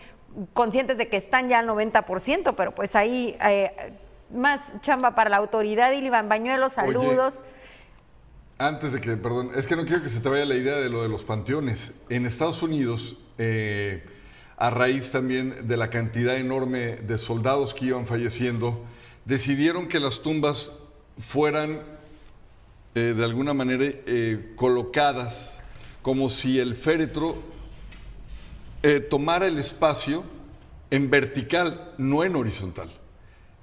conscientes 0.54 0.98
de 0.98 1.08
que 1.10 1.18
están 1.18 1.50
ya 1.50 1.60
al 1.60 1.68
90%, 1.68 2.56
pero 2.56 2.74
pues 2.74 2.96
ahí 2.96 3.36
eh, 3.46 3.72
más 4.32 4.80
chamba 4.82 5.16
para 5.16 5.30
la 5.30 5.38
autoridad. 5.38 5.92
Ilivan 5.92 6.30
Bañuelos, 6.30 6.74
saludos. 6.74 7.44
antes 8.58 8.94
de 8.94 9.02
que, 9.02 9.18
perdón, 9.18 9.52
es 9.56 9.68
que 9.68 9.76
no 9.76 9.86
quiero 9.86 10.02
que 10.02 10.10
se 10.10 10.20
te 10.20 10.30
vaya 10.30 10.46
la 10.46 10.56
idea 10.56 10.78
de 10.78 10.90
lo 10.90 11.04
de 11.04 11.10
los 11.10 11.24
panteones. 11.24 11.94
En 12.10 12.26
Estados 12.26 12.64
Unidos, 12.64 13.18
eh, 13.38 14.04
a 14.58 14.70
raíz 14.70 15.12
también 15.12 15.68
de 15.68 15.78
la 15.78 15.90
cantidad 15.90 16.36
enorme 16.38 16.98
de 16.98 17.18
soldados 17.18 17.74
que 17.74 17.86
iban 17.86 18.08
falleciendo, 18.08 18.84
decidieron 19.26 19.88
que 19.88 20.00
las 20.00 20.22
tumbas 20.22 20.74
fueran 21.18 21.82
eh, 22.96 23.14
de 23.16 23.24
alguna 23.24 23.54
manera 23.54 23.86
colocadas 24.56 25.62
como 26.02 26.30
si 26.30 26.60
el 26.60 26.76
féretro 26.76 27.53
eh, 28.84 29.00
tomara 29.00 29.48
el 29.48 29.58
espacio 29.58 30.24
en 30.92 31.10
vertical, 31.10 31.94
no 31.98 32.24
en 32.24 32.36
horizontal. 32.36 32.90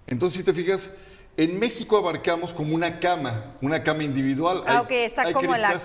Entonces, 0.06 0.38
si 0.38 0.44
te 0.44 0.52
fijas, 0.52 0.92
en 1.36 1.58
México 1.58 1.96
abarcamos 1.96 2.52
como 2.52 2.74
una 2.74 2.98
cama, 2.98 3.54
una 3.62 3.82
cama 3.82 4.02
individual. 4.02 4.64
Ah, 4.66 4.80
ok, 4.80 4.90
está 4.90 5.32
como, 5.32 5.56
la 5.56 5.78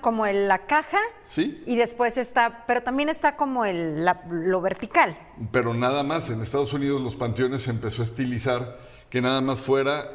como 0.00 0.26
en 0.26 0.46
la 0.46 0.66
caja. 0.66 0.98
Sí. 1.22 1.62
Y 1.66 1.76
después 1.76 2.16
está, 2.16 2.64
pero 2.66 2.82
también 2.82 3.08
está 3.08 3.36
como 3.36 3.64
el, 3.64 4.06
lo 4.30 4.60
vertical. 4.60 5.18
Pero 5.50 5.74
nada 5.74 6.02
más, 6.02 6.30
en 6.30 6.40
Estados 6.40 6.72
Unidos 6.72 7.00
los 7.00 7.16
panteones 7.16 7.62
se 7.62 7.70
empezó 7.70 8.02
a 8.02 8.04
estilizar 8.04 8.78
que 9.10 9.20
nada 9.20 9.40
más 9.40 9.60
fuera 9.60 10.10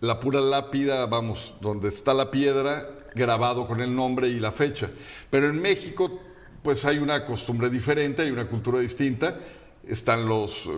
la 0.00 0.20
pura 0.20 0.40
lápida, 0.40 1.06
vamos, 1.06 1.56
donde 1.60 1.88
está 1.88 2.14
la 2.14 2.30
piedra, 2.30 2.88
grabado 3.14 3.66
con 3.66 3.80
el 3.80 3.94
nombre 3.94 4.28
y 4.28 4.40
la 4.40 4.52
fecha. 4.52 4.88
Pero 5.30 5.48
en 5.48 5.60
México 5.60 6.20
pues 6.62 6.84
hay 6.84 6.98
una 6.98 7.24
costumbre 7.24 7.68
diferente, 7.68 8.22
hay 8.22 8.30
una 8.30 8.46
cultura 8.46 8.78
distinta. 8.78 9.38
Están 9.86 10.26
los, 10.26 10.66
eh, 10.66 10.70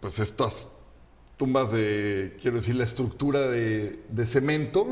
pues 0.00 0.18
estas 0.18 0.68
tumbas 1.36 1.70
de, 1.70 2.34
quiero 2.40 2.56
decir, 2.56 2.74
la 2.76 2.84
estructura 2.84 3.40
de, 3.40 3.98
cemento, 4.26 4.86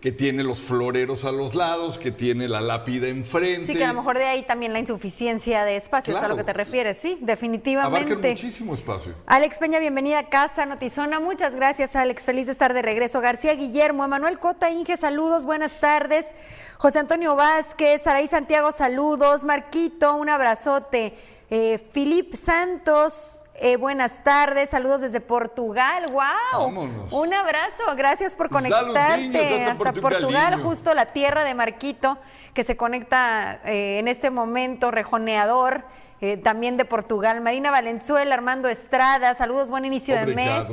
que 0.00 0.12
tiene 0.12 0.44
los 0.44 0.60
floreros 0.60 1.24
a 1.24 1.32
los 1.32 1.54
lados, 1.54 1.98
que 1.98 2.10
tiene 2.10 2.48
la 2.48 2.60
lápida 2.60 3.08
enfrente. 3.08 3.64
Sí, 3.64 3.74
que 3.74 3.84
a 3.84 3.88
lo 3.88 3.94
mejor 3.94 4.18
de 4.18 4.26
ahí 4.26 4.42
también 4.42 4.74
la 4.74 4.78
insuficiencia 4.78 5.64
de 5.64 5.76
espacio, 5.76 6.14
es 6.14 6.22
a 6.22 6.28
lo 6.28 6.36
que 6.36 6.44
te 6.44 6.52
refieres, 6.52 6.98
sí, 6.98 7.18
definitivamente. 7.22 8.12
Abarcan 8.12 8.30
muchísimo 8.30 8.74
espacio. 8.74 9.14
Alex 9.26 9.58
Peña, 9.58 9.78
bienvenida 9.78 10.18
a 10.18 10.28
casa, 10.28 10.66
Notizona, 10.66 11.18
muchas 11.18 11.56
gracias 11.56 11.96
Alex, 11.96 12.24
feliz 12.24 12.46
de 12.46 12.52
estar 12.52 12.74
de 12.74 12.82
regreso. 12.82 13.22
García 13.22 13.54
Guillermo, 13.54 14.04
Emanuel 14.04 14.38
Cota, 14.38 14.70
Inge, 14.70 14.98
saludos, 14.98 15.46
buenas 15.46 15.80
tardes. 15.80 16.34
José 16.76 16.98
Antonio 16.98 17.36
Vázquez, 17.36 18.06
Araí 18.06 18.28
Santiago, 18.28 18.70
saludos. 18.70 19.44
Marquito, 19.44 20.14
un 20.14 20.28
abrazote. 20.28 21.14
Eh, 21.48 21.78
Filip 21.92 22.34
Santos, 22.34 23.46
eh, 23.54 23.76
buenas 23.76 24.24
tardes, 24.24 24.70
saludos 24.70 25.02
desde 25.02 25.20
Portugal, 25.20 26.06
wow. 26.10 26.90
Un 27.12 27.34
abrazo, 27.34 27.84
gracias 27.96 28.34
por 28.34 28.48
conectarte 28.48 29.64
hasta, 29.64 29.92
Portugal, 29.92 30.60
justo 30.60 30.92
la 30.92 31.06
tierra 31.06 31.44
de 31.44 31.54
Marquito, 31.54 32.18
que 32.52 32.64
se 32.64 32.76
conecta 32.76 33.60
eh, 33.64 34.00
en 34.00 34.08
este 34.08 34.30
momento, 34.30 34.90
rejoneador. 34.90 35.84
también 36.42 36.76
de 36.76 36.84
Portugal, 36.84 37.40
Marina 37.40 37.70
Valenzuela, 37.70 38.34
Armando 38.34 38.68
Estrada, 38.68 39.32
saludos, 39.36 39.70
buen 39.70 39.84
inicio 39.84 40.16
de 40.16 40.34
mes. 40.34 40.66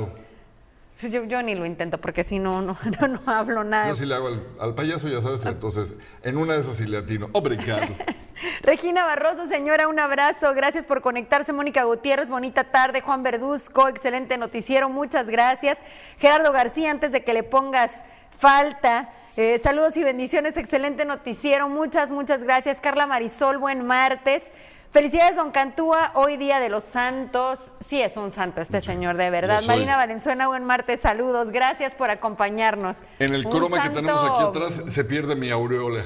Yo, 1.02 1.42
ni 1.42 1.54
lo 1.54 1.66
intento 1.66 1.98
porque 1.98 2.24
si 2.24 2.38
no, 2.38 2.62
no, 2.62 2.76
no, 3.08 3.20
hablo 3.26 3.64
nada. 3.64 3.88
Yo 3.88 3.94
sí 3.94 4.06
le 4.06 4.14
hago 4.14 4.28
al, 4.58 4.74
payaso, 4.74 5.08
ya 5.08 5.20
sabes, 5.20 5.44
entonces 5.44 5.94
en 6.22 6.38
una 6.38 6.54
de 6.54 6.60
esas 6.60 6.76
sí 6.76 6.86
le 6.86 6.98
atino. 6.98 7.28
Obrigado. 7.32 7.86
Regina 8.62 9.04
Barroso, 9.04 9.46
señora, 9.46 9.88
un 9.88 9.98
abrazo. 9.98 10.54
Gracias 10.54 10.86
por 10.86 11.02
conectarse. 11.02 11.52
Mónica 11.52 11.84
Gutiérrez, 11.84 12.30
bonita 12.30 12.64
tarde. 12.64 13.00
Juan 13.00 13.22
Verduzco, 13.22 13.88
excelente 13.88 14.38
noticiero. 14.38 14.88
Muchas 14.88 15.28
gracias. 15.28 15.78
Gerardo 16.18 16.52
García, 16.52 16.90
antes 16.90 17.12
de 17.12 17.22
que 17.22 17.34
le 17.34 17.42
pongas 17.42 18.04
falta. 18.36 19.10
Eh, 19.36 19.58
saludos 19.58 19.96
y 19.96 20.04
bendiciones, 20.04 20.56
excelente 20.56 21.04
noticiero. 21.04 21.68
Muchas, 21.68 22.12
muchas 22.12 22.44
gracias. 22.44 22.80
Carla 22.80 23.06
Marisol, 23.06 23.58
buen 23.58 23.84
martes. 23.84 24.52
Felicidades, 24.94 25.34
don 25.34 25.50
Cantúa, 25.50 26.12
hoy 26.14 26.36
día 26.36 26.60
de 26.60 26.68
los 26.68 26.84
santos. 26.84 27.72
Sí, 27.80 28.00
es 28.00 28.16
un 28.16 28.30
santo 28.30 28.60
este 28.60 28.80
señor, 28.80 29.16
de 29.16 29.28
verdad. 29.28 29.60
Marina 29.66 29.96
Valenzuela, 29.96 30.46
buen 30.46 30.62
martes, 30.62 31.00
saludos. 31.00 31.50
Gracias 31.50 31.96
por 31.96 32.10
acompañarnos. 32.10 33.00
En 33.18 33.34
el 33.34 33.42
croma 33.42 33.82
que 33.82 33.90
tenemos 33.90 34.22
aquí 34.22 34.44
atrás 34.44 34.84
se 34.86 35.04
pierde 35.04 35.34
mi 35.34 35.50
aureola. 35.50 36.04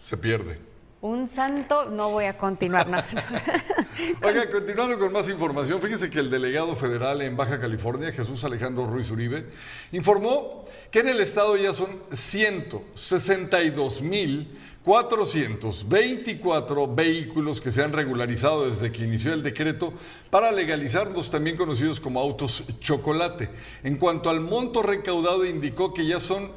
Se 0.00 0.16
pierde. 0.16 0.67
Un 1.00 1.28
santo, 1.28 1.84
no 1.84 2.10
voy 2.10 2.24
a 2.24 2.36
continuar. 2.36 2.88
No. 2.88 2.98
Oiga, 4.26 4.50
continuando 4.50 4.98
con 4.98 5.12
más 5.12 5.28
información, 5.28 5.80
fíjese 5.80 6.10
que 6.10 6.18
el 6.18 6.28
delegado 6.28 6.74
federal 6.74 7.22
en 7.22 7.36
Baja 7.36 7.60
California, 7.60 8.10
Jesús 8.10 8.42
Alejandro 8.42 8.84
Ruiz 8.84 9.08
Uribe, 9.12 9.46
informó 9.92 10.64
que 10.90 10.98
en 11.00 11.08
el 11.08 11.20
estado 11.20 11.56
ya 11.56 11.72
son 11.72 12.02
162 12.12 14.02
mil 14.02 14.58
424 14.82 16.94
vehículos 16.94 17.60
que 17.60 17.70
se 17.70 17.84
han 17.84 17.92
regularizado 17.92 18.68
desde 18.68 18.90
que 18.90 19.04
inició 19.04 19.34
el 19.34 19.44
decreto 19.44 19.92
para 20.30 20.50
legalizar 20.50 21.12
los 21.12 21.30
también 21.30 21.56
conocidos 21.56 22.00
como 22.00 22.18
autos 22.18 22.64
chocolate. 22.80 23.50
En 23.84 23.98
cuanto 23.98 24.30
al 24.30 24.40
monto 24.40 24.82
recaudado, 24.82 25.44
indicó 25.44 25.94
que 25.94 26.06
ya 26.06 26.18
son 26.20 26.50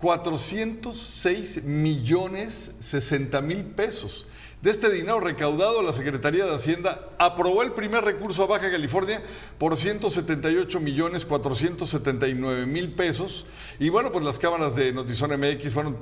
406 0.00 1.64
millones 1.64 2.72
60 2.78 3.42
mil 3.42 3.64
pesos. 3.64 4.26
De 4.62 4.72
este 4.72 4.90
dinero 4.90 5.20
recaudado, 5.20 5.82
la 5.82 5.92
Secretaría 5.92 6.44
de 6.44 6.54
Hacienda 6.54 7.08
aprobó 7.18 7.62
el 7.62 7.72
primer 7.72 8.04
recurso 8.04 8.42
a 8.42 8.46
Baja 8.46 8.70
California 8.70 9.22
por 9.56 9.76
178 9.76 10.80
millones 10.80 11.24
479 11.24 12.66
mil 12.66 12.92
pesos. 12.92 13.46
Y 13.78 13.88
bueno, 13.88 14.10
pues 14.10 14.24
las 14.24 14.38
cámaras 14.38 14.74
de 14.74 14.92
Notizón 14.92 15.30
MX 15.38 15.72
fueron 15.72 15.96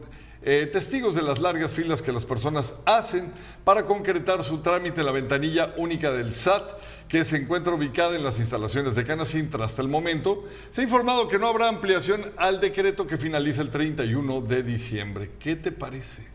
eh, 0.49 0.65
testigos 0.67 1.17
de 1.17 1.23
las 1.23 1.41
largas 1.41 1.73
filas 1.73 2.03
que 2.03 2.13
las 2.13 2.25
personas 2.25 2.77
hacen 2.85 3.33
para 3.65 3.85
concretar 3.85 4.45
su 4.45 4.59
trámite 4.59 5.01
en 5.01 5.07
la 5.07 5.11
ventanilla 5.11 5.75
única 5.77 6.13
del 6.13 6.33
SAT, 6.33 6.71
que 7.09 7.25
se 7.25 7.37
encuentra 7.37 7.75
ubicada 7.75 8.15
en 8.15 8.23
las 8.23 8.39
instalaciones 8.39 8.95
de 8.95 9.05
Canacintra. 9.05 9.65
Hasta 9.65 9.83
el 9.83 9.89
momento 9.89 10.45
se 10.71 10.83
ha 10.83 10.85
informado 10.85 11.27
que 11.27 11.41
no 11.41 11.49
habrá 11.49 11.69
ampliación 11.69 12.33
al 12.37 12.61
decreto 12.61 13.09
que 13.09 13.17
finaliza 13.17 13.61
el 13.61 13.73
31 13.73 14.41
de 14.43 14.63
diciembre. 14.63 15.33
¿Qué 15.41 15.57
te 15.57 15.73
parece? 15.73 16.29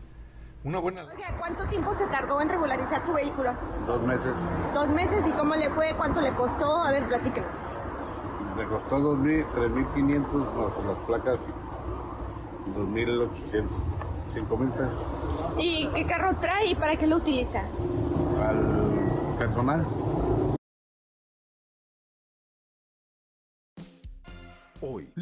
Una 0.62 0.78
buena... 0.78 1.06
¿cuánto 1.38 1.64
tiempo 1.68 1.96
se 1.96 2.06
tardó 2.08 2.38
en 2.42 2.50
regularizar 2.50 3.04
su 3.06 3.14
vehículo? 3.14 3.54
Dos 3.86 4.02
meses. 4.02 4.34
¿Dos 4.74 4.90
meses? 4.90 5.26
¿Y 5.26 5.30
cómo 5.32 5.54
le 5.56 5.70
fue? 5.70 5.94
¿Cuánto 5.96 6.20
le 6.20 6.34
costó? 6.34 6.82
A 6.82 6.92
ver, 6.92 7.04
platíqueme. 7.04 7.46
Me 8.58 8.66
costó 8.66 8.98
2.000, 8.98 9.46
3.500 9.54 10.86
las 10.86 10.98
placas 11.06 11.38
2.800. 12.76 14.01
5 14.34 14.56
mil 14.56 14.68
pesos. 14.70 14.92
¿Y 15.58 15.88
qué 15.88 16.06
carro 16.06 16.34
trae 16.40 16.66
y 16.66 16.74
para 16.74 16.96
qué 16.96 17.06
lo 17.06 17.16
utiliza? 17.16 17.60
Al 17.60 19.36
personal. 19.38 19.86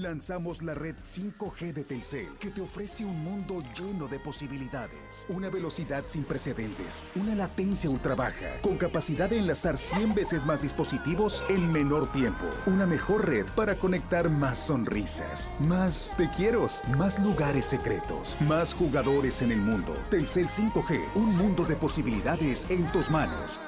Lanzamos 0.01 0.63
la 0.63 0.75
red 0.75 0.95
5G 1.05 1.73
de 1.73 1.85
Telcel 1.85 2.29
que 2.39 2.51
te 2.51 2.61
ofrece 2.61 3.05
un 3.05 3.23
mundo 3.23 3.63
lleno 3.77 4.09
de 4.09 4.19
posibilidades. 4.19 5.27
Una 5.29 5.51
velocidad 5.51 6.05
sin 6.07 6.25
precedentes, 6.25 7.05
una 7.15 7.35
latencia 7.35 7.91
ultra 7.91 8.15
baja, 8.15 8.61
con 8.63 8.77
capacidad 8.77 9.29
de 9.29 9.39
enlazar 9.39 9.77
100 9.77 10.15
veces 10.15 10.47
más 10.47 10.63
dispositivos 10.63 11.45
en 11.49 11.73
menor 11.73 12.11
tiempo. 12.13 12.45
Una 12.67 12.87
mejor 12.87 13.29
red 13.29 13.47
para 13.57 13.79
conectar 13.79 14.31
más 14.31 14.59
sonrisas, 14.59 15.51
más 15.59 16.15
te 16.17 16.29
quiero, 16.31 16.61
más 16.99 17.19
lugares 17.21 17.65
secretos, 17.65 18.37
más 18.41 18.75
jugadores 18.75 19.41
en 19.41 19.53
el 19.53 19.61
mundo. 19.61 19.97
Telcel 20.11 20.49
5G, 20.49 21.01
un 21.15 21.37
mundo 21.37 21.65
de 21.65 21.77
posibilidades 21.77 22.67
en 22.71 22.91
tus 22.93 23.11
manos. 23.11 23.59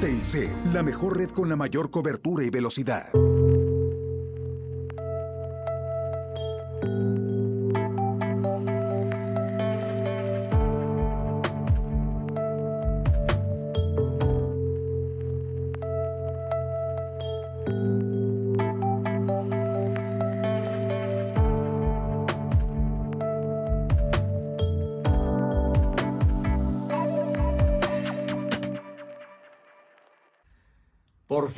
Telcel, 0.00 0.50
la 0.72 0.82
mejor 0.82 1.18
red 1.18 1.30
con 1.30 1.48
la 1.48 1.56
mayor 1.56 1.90
cobertura 1.90 2.44
y 2.44 2.50
velocidad. 2.50 3.10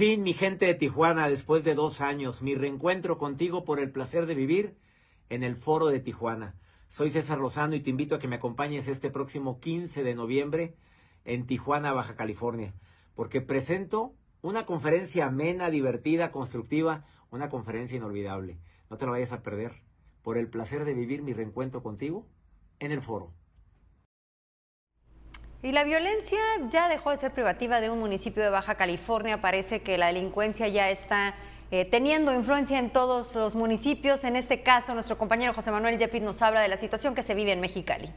Fin, 0.05 0.25
mi 0.25 0.35
gente 0.35 0.67
de 0.67 0.75
Tijuana, 0.75 1.29
después 1.29 1.63
de 1.63 1.77
dos 1.77 2.01
años, 2.01 2.43
mi 2.43 2.57
reencuentro 2.57 3.19
contigo 3.19 3.65
por 3.65 3.79
el 3.79 3.93
placer 3.93 4.27
de 4.27 4.35
vivir 4.35 4.77
en 5.29 5.45
el 5.45 5.55
Foro 5.55 5.87
de 5.87 6.01
Tijuana. 6.01 6.57
Soy 6.89 7.11
César 7.11 7.39
Lozano 7.39 7.77
y 7.77 7.81
te 7.81 7.91
invito 7.91 8.17
a 8.17 8.19
que 8.19 8.27
me 8.27 8.35
acompañes 8.35 8.89
este 8.89 9.11
próximo 9.11 9.61
15 9.61 10.03
de 10.03 10.17
noviembre 10.17 10.75
en 11.25 11.47
Tijuana, 11.47 11.93
Baja 11.93 12.17
California, 12.17 12.75
porque 13.15 13.41
presento 13.41 14.13
una 14.41 14.67
conferencia 14.67 15.27
amena, 15.27 15.71
divertida, 15.71 16.33
constructiva, 16.33 17.05
una 17.31 17.49
conferencia 17.49 17.97
inolvidable. 17.97 18.59
No 18.91 18.97
te 18.97 19.05
la 19.05 19.13
vayas 19.13 19.33
a 19.33 19.45
perder 19.45 19.85
por 20.23 20.37
el 20.37 20.49
placer 20.49 20.85
de 20.85 20.95
vivir 20.95 21.23
mi 21.23 21.33
reencuentro 21.33 21.85
contigo 21.85 22.27
en 22.81 22.91
el 22.91 23.03
foro. 23.03 23.33
Y 25.65 25.71
la 25.71 25.85
violencia 25.85 26.41
ya 26.71 26.89
dejó 26.89 27.13
de 27.13 27.19
ser 27.19 27.31
privativa 27.31 27.81
de 27.81 27.89
un 27.89 28.01
municipio 28.01 28.43
de 28.43 28.51
Baja 28.51 28.75
California. 28.75 29.41
Parece 29.41 29.81
que 29.81 29.97
la 29.97 30.09
delincuencia 30.09 30.67
ya 30.67 30.91
está 30.91 31.37
eh, 31.71 31.85
teniendo 31.85 32.35
influencia 32.35 32.81
en 32.81 32.91
todos 32.91 33.37
los 33.37 33.55
municipios. 33.55 34.25
En 34.25 34.35
este 34.35 34.65
caso, 34.65 34.93
nuestro 34.93 35.17
compañero 35.17 35.55
José 35.55 35.71
Manuel 35.71 35.99
Yepis 35.99 36.21
nos 36.21 36.43
habla 36.43 36.63
de 36.63 36.67
la 36.67 36.79
situación 36.79 37.15
que 37.15 37.23
se 37.23 37.37
vive 37.37 37.53
en 37.53 37.61
Mexicali. 37.61 38.11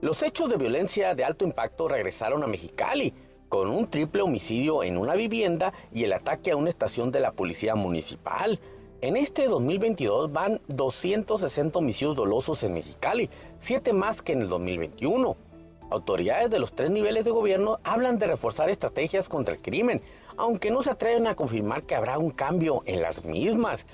Los 0.00 0.20
hechos 0.24 0.50
de 0.50 0.56
violencia 0.56 1.14
de 1.14 1.24
alto 1.24 1.44
impacto 1.44 1.86
regresaron 1.86 2.42
a 2.42 2.48
Mexicali, 2.48 3.14
con 3.48 3.68
un 3.68 3.88
triple 3.88 4.22
homicidio 4.22 4.82
en 4.82 4.98
una 4.98 5.14
vivienda 5.14 5.72
y 5.92 6.02
el 6.02 6.14
ataque 6.14 6.50
a 6.50 6.56
una 6.56 6.70
estación 6.70 7.12
de 7.12 7.20
la 7.20 7.30
policía 7.30 7.76
municipal. 7.76 8.58
En 9.02 9.16
este 9.16 9.48
2022 9.48 10.30
van 10.30 10.60
260 10.68 11.76
homicidios 11.76 12.14
dolosos 12.14 12.62
en 12.62 12.74
Mexicali, 12.74 13.28
siete 13.58 13.92
más 13.92 14.22
que 14.22 14.30
en 14.30 14.42
el 14.42 14.48
2021. 14.48 15.36
Autoridades 15.90 16.50
de 16.50 16.60
los 16.60 16.72
tres 16.72 16.88
niveles 16.92 17.24
de 17.24 17.32
gobierno 17.32 17.80
hablan 17.82 18.20
de 18.20 18.28
reforzar 18.28 18.70
estrategias 18.70 19.28
contra 19.28 19.56
el 19.56 19.60
crimen, 19.60 20.02
aunque 20.36 20.70
no 20.70 20.84
se 20.84 20.90
atreven 20.92 21.26
a 21.26 21.34
confirmar 21.34 21.82
que 21.82 21.96
habrá 21.96 22.16
un 22.16 22.30
cambio 22.30 22.84
en 22.86 23.02
las 23.02 23.24
mismas. 23.24 23.86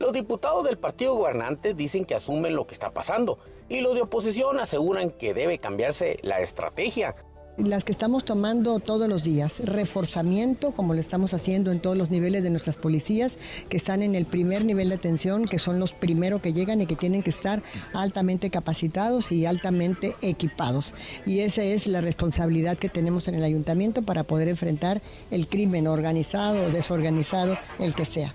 Los 0.00 0.12
diputados 0.12 0.64
del 0.64 0.78
partido 0.78 1.14
gobernante 1.14 1.72
dicen 1.72 2.04
que 2.04 2.16
asumen 2.16 2.56
lo 2.56 2.66
que 2.66 2.74
está 2.74 2.90
pasando 2.90 3.38
y 3.68 3.82
los 3.82 3.94
de 3.94 4.02
oposición 4.02 4.58
aseguran 4.58 5.12
que 5.12 5.32
debe 5.32 5.60
cambiarse 5.60 6.18
la 6.22 6.40
estrategia. 6.40 7.14
Las 7.58 7.84
que 7.84 7.92
estamos 7.92 8.26
tomando 8.26 8.80
todos 8.80 9.08
los 9.08 9.22
días, 9.22 9.60
reforzamiento, 9.64 10.72
como 10.72 10.92
lo 10.92 11.00
estamos 11.00 11.32
haciendo 11.32 11.72
en 11.72 11.80
todos 11.80 11.96
los 11.96 12.10
niveles 12.10 12.42
de 12.42 12.50
nuestras 12.50 12.76
policías, 12.76 13.38
que 13.70 13.78
están 13.78 14.02
en 14.02 14.14
el 14.14 14.26
primer 14.26 14.62
nivel 14.62 14.90
de 14.90 14.96
atención, 14.96 15.46
que 15.46 15.58
son 15.58 15.80
los 15.80 15.94
primeros 15.94 16.42
que 16.42 16.52
llegan 16.52 16.82
y 16.82 16.86
que 16.86 16.96
tienen 16.96 17.22
que 17.22 17.30
estar 17.30 17.62
altamente 17.94 18.50
capacitados 18.50 19.32
y 19.32 19.46
altamente 19.46 20.16
equipados. 20.20 20.92
Y 21.24 21.40
esa 21.40 21.62
es 21.62 21.86
la 21.86 22.02
responsabilidad 22.02 22.76
que 22.76 22.90
tenemos 22.90 23.26
en 23.26 23.36
el 23.36 23.44
ayuntamiento 23.44 24.02
para 24.02 24.24
poder 24.24 24.48
enfrentar 24.48 25.00
el 25.30 25.48
crimen 25.48 25.86
organizado 25.86 26.62
o 26.62 26.68
desorganizado, 26.68 27.56
el 27.78 27.94
que 27.94 28.04
sea. 28.04 28.34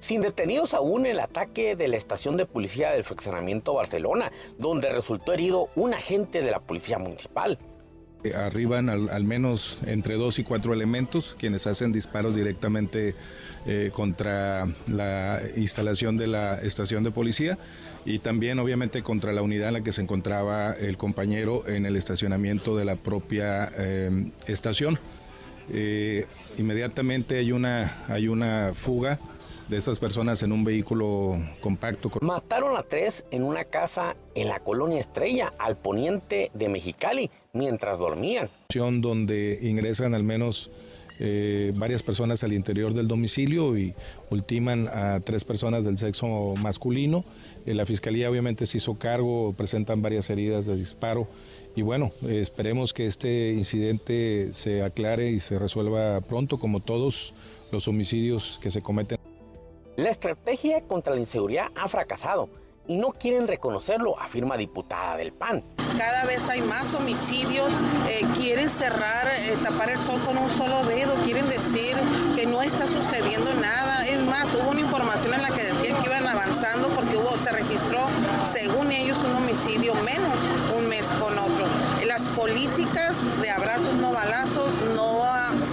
Sin 0.00 0.22
detenidos 0.22 0.74
aún 0.74 1.06
el 1.06 1.20
ataque 1.20 1.76
de 1.76 1.86
la 1.86 1.96
estación 1.96 2.36
de 2.36 2.46
policía 2.46 2.90
del 2.90 3.04
fraccionamiento 3.04 3.74
Barcelona, 3.74 4.32
donde 4.58 4.90
resultó 4.90 5.32
herido 5.32 5.68
un 5.76 5.94
agente 5.94 6.42
de 6.42 6.50
la 6.50 6.58
policía 6.58 6.98
municipal. 6.98 7.56
Arriban 8.36 8.90
al, 8.90 9.24
menos 9.24 9.78
entre 9.86 10.16
dos 10.16 10.38
y 10.38 10.44
cuatro 10.44 10.74
elementos 10.74 11.36
quienes 11.38 11.66
hacen 11.66 11.90
disparos 11.90 12.34
directamente 12.34 13.14
eh, 13.66 13.90
contra 13.94 14.68
la 14.88 15.40
instalación 15.56 16.16
de 16.16 16.26
la 16.26 16.56
estación 16.56 17.02
de 17.02 17.10
policía 17.10 17.58
y 18.04 18.18
también 18.18 18.58
obviamente 18.58 19.02
contra 19.02 19.32
la 19.32 19.42
unidad 19.42 19.68
en 19.68 19.74
la 19.74 19.80
que 19.82 19.92
se 19.92 20.02
encontraba 20.02 20.72
el 20.72 20.96
compañero 20.96 21.66
en 21.66 21.86
el 21.86 21.96
estacionamiento 21.96 22.76
de 22.76 22.84
la 22.84 22.96
propia 22.96 23.70
eh, 23.76 24.30
estación. 24.46 24.98
Eh, 25.72 26.26
inmediatamente 26.58 27.38
hay 27.38 27.52
una, 27.52 28.04
hay 28.08 28.28
una 28.28 28.72
fuga 28.74 29.18
de 29.70 29.76
esas 29.76 30.00
personas 30.00 30.42
en 30.42 30.50
un 30.50 30.64
vehículo 30.64 31.38
compacto. 31.60 32.10
Mataron 32.20 32.76
a 32.76 32.82
tres 32.82 33.24
en 33.30 33.44
una 33.44 33.64
casa 33.64 34.16
en 34.34 34.48
la 34.48 34.58
colonia 34.58 34.98
Estrella, 34.98 35.52
al 35.58 35.76
poniente 35.76 36.50
de 36.54 36.68
Mexicali, 36.68 37.30
mientras 37.52 37.98
dormían. 37.98 38.50
Donde 38.74 39.58
ingresan 39.62 40.14
al 40.14 40.24
menos 40.24 40.70
eh, 41.22 41.72
varias 41.74 42.02
personas 42.02 42.42
al 42.44 42.54
interior 42.54 42.94
del 42.94 43.06
domicilio 43.06 43.76
y 43.76 43.94
ultiman 44.30 44.88
a 44.88 45.20
tres 45.20 45.44
personas 45.44 45.84
del 45.84 45.98
sexo 45.98 46.54
masculino. 46.56 47.24
Eh, 47.66 47.74
la 47.74 47.84
fiscalía 47.84 48.30
obviamente 48.30 48.64
se 48.64 48.78
hizo 48.78 48.98
cargo, 48.98 49.52
presentan 49.52 50.00
varias 50.00 50.30
heridas 50.30 50.64
de 50.64 50.76
disparo 50.76 51.28
y 51.76 51.82
bueno, 51.82 52.10
eh, 52.22 52.40
esperemos 52.40 52.94
que 52.94 53.04
este 53.04 53.52
incidente 53.52 54.48
se 54.52 54.82
aclare 54.82 55.30
y 55.30 55.40
se 55.40 55.58
resuelva 55.58 56.22
pronto 56.22 56.58
como 56.58 56.80
todos 56.80 57.34
los 57.70 57.86
homicidios 57.86 58.58
que 58.62 58.70
se 58.70 58.80
cometen. 58.80 59.18
La 59.96 60.08
estrategia 60.08 60.80
contra 60.80 61.14
la 61.14 61.20
inseguridad 61.20 61.66
ha 61.74 61.86
fracasado 61.86 62.48
y 62.86 62.96
no 62.96 63.10
quieren 63.12 63.46
reconocerlo, 63.46 64.18
afirma 64.18 64.56
diputada 64.56 65.16
del 65.16 65.32
PAN. 65.32 65.64
Cada 65.98 66.24
vez 66.24 66.48
hay 66.48 66.62
más 66.62 66.94
homicidios, 66.94 67.72
eh, 68.08 68.24
quieren 68.36 68.70
cerrar, 68.70 69.28
eh, 69.28 69.56
tapar 69.62 69.90
el 69.90 69.98
sol 69.98 70.20
con 70.26 70.38
un 70.38 70.48
solo 70.48 70.82
dedo, 70.84 71.14
quieren 71.24 71.48
decir 71.48 71.96
que 72.34 72.46
no 72.46 72.62
está 72.62 72.86
sucediendo 72.86 73.52
nada. 73.54 74.06
Es 74.06 74.22
más, 74.24 74.46
hubo 74.54 74.70
una 74.70 74.80
información 74.80 75.34
en 75.34 75.42
la 75.42 75.48
que 75.48 75.62
decían 75.62 76.02
que 76.02 76.08
iban 76.08 76.26
avanzando 76.26 76.88
porque 76.88 77.10
se 77.40 77.52
registró, 77.52 78.00
según 78.44 78.92
ellos, 78.92 79.18
un 79.24 79.34
homicidio 79.34 79.94
menos 79.94 80.38
un 80.76 80.88
mes 80.88 81.06
con 81.18 81.38
otro. 81.38 81.64
Las 82.06 82.28
políticas 82.28 83.24
de 83.40 83.50
abrazos 83.50 83.94
no 83.94 84.12
balazos 84.12 84.68
no, 84.94 85.22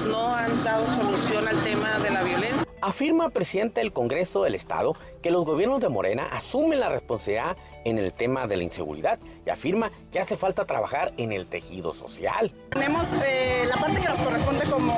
no 0.07 0.35
han 0.35 0.63
dado 0.63 0.85
solución 0.95 1.45
al 1.47 1.61
tema 1.63 1.99
de 1.99 2.09
la 2.11 2.23
violencia. 2.23 2.56
Afirma 2.79 3.29
presidente 3.29 3.79
del 3.79 3.91
Congreso 3.91 4.43
del 4.43 4.53
Estado 4.53 4.95
que 5.23 5.31
los 5.31 5.45
gobiernos 5.45 5.81
de 5.81 5.89
Morena 5.89 6.27
asumen 6.31 6.79
la 6.79 6.89
responsabilidad 6.89 7.57
en 7.85 7.97
el 7.97 8.13
tema 8.13 8.45
de 8.45 8.55
la 8.57 8.63
inseguridad 8.63 9.17
y 9.45 9.49
afirma 9.49 9.91
que 10.11 10.19
hace 10.19 10.37
falta 10.37 10.65
trabajar 10.65 11.11
en 11.17 11.31
el 11.31 11.47
tejido 11.47 11.91
social. 11.91 12.53
Tenemos 12.69 13.07
eh, 13.25 13.65
la 13.67 13.77
parte 13.77 13.99
que 13.99 14.07
nos 14.07 14.19
corresponde 14.19 14.65
como 14.65 14.93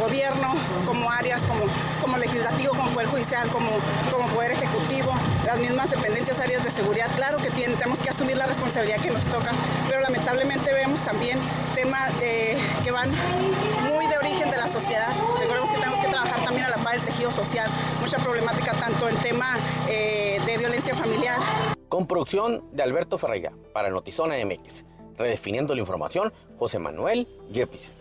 gobierno, 0.00 0.54
como 0.86 1.10
áreas, 1.10 1.44
como, 1.46 1.64
como 2.00 2.18
legislativo, 2.18 2.70
como 2.74 2.90
poder 2.90 3.08
judicial, 3.08 3.48
como, 3.48 3.70
como 4.12 4.28
poder 4.28 4.52
ejecutivo, 4.52 5.12
las 5.44 5.58
mismas 5.58 5.90
dependencias 5.90 6.38
áreas 6.38 6.62
de 6.62 6.70
seguridad. 6.70 7.08
Claro 7.16 7.38
que 7.38 7.50
tienen, 7.50 7.76
tenemos 7.76 7.98
que 7.98 8.10
asumir 8.10 8.36
la 8.36 8.46
responsabilidad 8.46 9.00
que 9.00 9.10
nos 9.10 9.24
toca, 9.24 9.52
pero 9.88 10.00
lamentablemente 10.00 10.72
vemos 10.72 11.00
también 11.00 11.38
temas 11.74 12.12
eh, 12.22 12.56
que 12.84 12.90
van 12.92 13.10
muy 13.88 14.06
de 14.06 14.18
origen 14.18 14.50
de 14.50 14.56
la 14.56 14.68
sociedad. 14.68 15.08
Recordemos 15.40 15.70
que 15.70 15.78
tenemos 15.78 15.98
que 15.98 16.08
trabajar 16.08 16.44
también 16.44 16.66
a 16.66 16.70
la 16.70 16.76
par 16.76 16.83
del 16.94 17.04
tejido 17.04 17.32
social, 17.32 17.68
mucha 18.00 18.18
problemática 18.18 18.72
tanto 18.72 19.08
el 19.08 19.16
tema 19.16 19.56
eh, 19.88 20.40
de 20.46 20.58
violencia 20.58 20.94
familiar. 20.94 21.40
Con 21.88 22.06
producción 22.06 22.64
de 22.72 22.82
Alberto 22.82 23.18
Ferreira 23.18 23.52
para 23.72 23.90
Notizona 23.90 24.36
MX. 24.44 24.84
Redefiniendo 25.16 25.74
la 25.74 25.80
información, 25.80 26.32
José 26.58 26.78
Manuel 26.78 27.28
Yepis. 27.50 27.92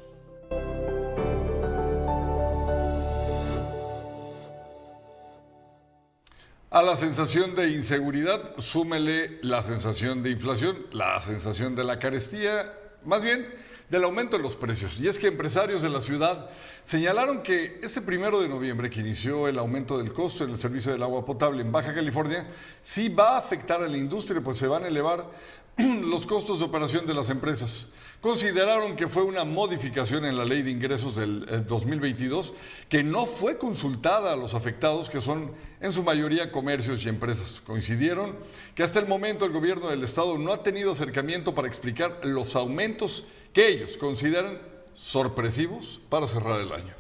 A 6.70 6.82
la 6.82 6.96
sensación 6.96 7.56
de 7.56 7.70
inseguridad, 7.70 8.56
súmele 8.58 9.40
la 9.44 9.62
sensación 9.62 10.24
de 10.24 10.32
inflación, 10.32 10.88
la 10.92 11.22
sensación 11.22 11.76
de 11.76 11.84
la 11.84 12.00
carestía, 12.00 12.74
más 13.04 13.22
bien 13.22 13.48
del 13.90 14.04
aumento 14.04 14.38
de 14.38 14.44
los 14.44 14.56
precios. 14.56 15.00
Y 15.00 15.08
es 15.08 15.20
que 15.20 15.28
empresarios 15.28 15.82
de 15.82 15.90
la 15.90 16.02
ciudad 16.02 16.50
señalaron 16.84 17.44
que 17.44 17.80
este 17.82 18.02
primero 18.02 18.42
de 18.42 18.50
noviembre, 18.50 18.90
que 18.90 19.02
inició 19.02 19.48
el 19.48 19.60
aumento 19.60 19.98
del 19.98 20.14
costo 20.14 20.44
en 20.44 20.52
el 20.52 20.58
servicio 20.58 20.92
del 20.92 21.04
agua 21.04 21.26
potable 21.26 21.62
en 21.62 21.72
Baja 21.72 21.94
California, 21.94 22.48
sí 22.82 23.10
va 23.10 23.36
a 23.36 23.38
afectar 23.38 23.82
a 23.82 23.88
la 23.88 23.98
industria, 23.98 24.42
pues 24.42 24.58
se 24.58 24.68
van 24.68 24.84
a 24.84 24.88
elevar 24.88 25.30
los 25.78 26.26
costos 26.26 26.60
de 26.60 26.66
operación 26.66 27.06
de 27.06 27.14
las 27.14 27.30
empresas. 27.30 27.90
Consideraron 28.22 28.96
que 28.96 29.10
fue 29.10 29.24
una 29.24 29.44
modificación 29.44 30.24
en 30.24 30.38
la 30.38 30.46
ley 30.46 30.62
de 30.62 30.72
ingresos 30.72 31.18
del 31.18 31.66
2022 31.68 32.54
que 32.88 33.04
no 33.04 33.26
fue 33.26 33.58
consultada 33.58 34.32
a 34.32 34.38
los 34.38 34.54
afectados, 34.54 35.10
que 35.10 35.20
son 35.20 35.52
en 35.82 35.92
su 35.92 36.04
mayoría 36.04 36.50
comercios 36.50 37.04
y 37.04 37.10
empresas. 37.10 37.62
Coincidieron 37.66 38.38
que 38.76 38.84
hasta 38.84 39.00
el 39.00 39.08
momento 39.08 39.44
el 39.44 39.52
gobierno 39.52 39.90
del 39.90 40.04
estado 40.04 40.38
no 40.38 40.54
ha 40.54 40.64
tenido 40.64 40.94
acercamiento 40.94 41.54
para 41.54 41.68
explicar 41.68 42.20
los 42.24 42.56
aumentos 42.56 43.26
que 43.54 43.68
ellos 43.68 43.98
consideran 43.98 44.58
sorpresivos 44.94 46.02
para 46.10 46.28
cerrar 46.28 46.60
el 46.60 46.72
año. 46.72 46.94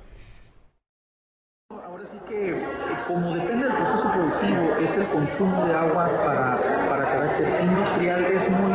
Ahora 1.72 2.06
sí 2.06 2.18
que, 2.30 2.52
eh, 2.52 2.63
como 3.08 3.34
depende 3.34 3.66
del 3.66 3.76
proceso 3.76 4.12
productivo, 4.12 4.76
es 4.80 4.96
el 4.96 5.06
consumo 5.08 5.66
de 5.66 5.74
agua 5.74 6.10
para, 6.24 6.88
para 6.88 7.04
carácter 7.06 7.63
industrial, 7.63 8.26
es 8.26 8.48
muy 8.50 8.72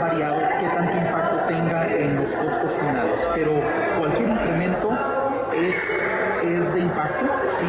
variado 0.00 0.38
qué 0.60 0.68
tanto 0.68 0.92
impacto 0.96 1.36
tenga 1.48 1.96
en 1.96 2.16
los 2.16 2.30
costos 2.36 2.72
finales. 2.72 3.28
Pero 3.34 3.60
cualquier 3.98 4.28
incremento 4.28 4.90
es, 5.52 5.98
es 6.44 6.74
de 6.74 6.80
impacto, 6.80 7.26
¿sí? 7.58 7.66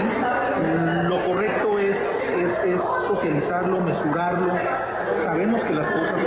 Lo 1.07 1.25
correcto 1.25 1.79
es, 1.79 1.97
es, 2.37 2.59
es 2.59 2.81
socializarlo, 2.81 3.79
mesurarlo. 3.79 4.53
Sabemos 5.17 5.63
que 5.63 5.73
las 5.73 5.89
cosas 5.89 6.21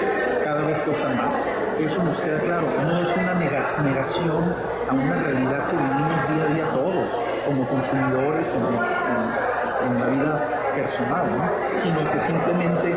eso 1.84 2.02
nos 2.02 2.20
queda 2.20 2.38
claro. 2.40 2.66
No 2.84 3.02
es 3.02 3.16
una 3.16 3.34
negación 3.34 4.54
a 4.88 4.92
una 4.92 5.14
realidad 5.14 5.68
que 5.68 5.76
vivimos 5.76 6.28
día 6.28 6.44
a 6.44 6.54
día 6.54 6.70
todos, 6.72 7.10
como 7.46 7.68
consumidores 7.68 8.52
en, 8.54 9.98
la 9.98 10.06
vida 10.06 10.48
personal, 10.74 11.26
¿no? 11.36 11.78
sino 11.80 12.10
que 12.10 12.20
simplemente 12.20 12.90
eh, 12.90 12.96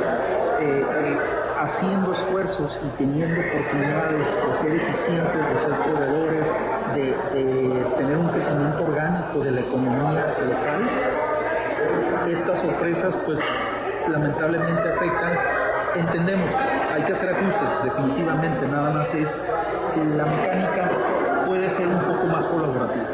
eh, 0.60 1.18
haciendo 1.60 2.12
esfuerzos 2.12 2.80
y 2.86 2.98
teniendo 2.98 3.40
oportunidades 3.40 4.28
de 4.48 4.54
ser 4.54 4.76
eficientes, 4.76 5.50
de 5.50 5.58
ser 5.58 5.74
proveedores, 5.80 6.54
de 6.94 7.16
tener 7.98 8.18
un 8.18 8.28
crecimiento 8.28 8.84
orgánico 8.84 9.44
de 9.44 9.52
la 9.52 9.62
economía 9.62 10.36
local, 10.46 10.82
estas 12.30 12.60
sorpresas 12.60 13.18
pues 13.26 13.40
lamentablemente 14.08 14.90
afectan 14.90 15.34
entendemos, 15.96 16.52
hay 16.94 17.02
que 17.02 17.12
hacer 17.12 17.30
ajustes, 17.30 17.70
definitivamente, 17.84 18.68
nada 18.68 18.92
más 18.92 19.16
es 19.16 19.42
la 20.16 20.26
mecánica 20.26 20.92
puede 21.48 21.68
ser 21.68 21.88
un 21.88 22.00
poco 22.00 22.26
más 22.28 22.46
colaborativa. 22.46 23.06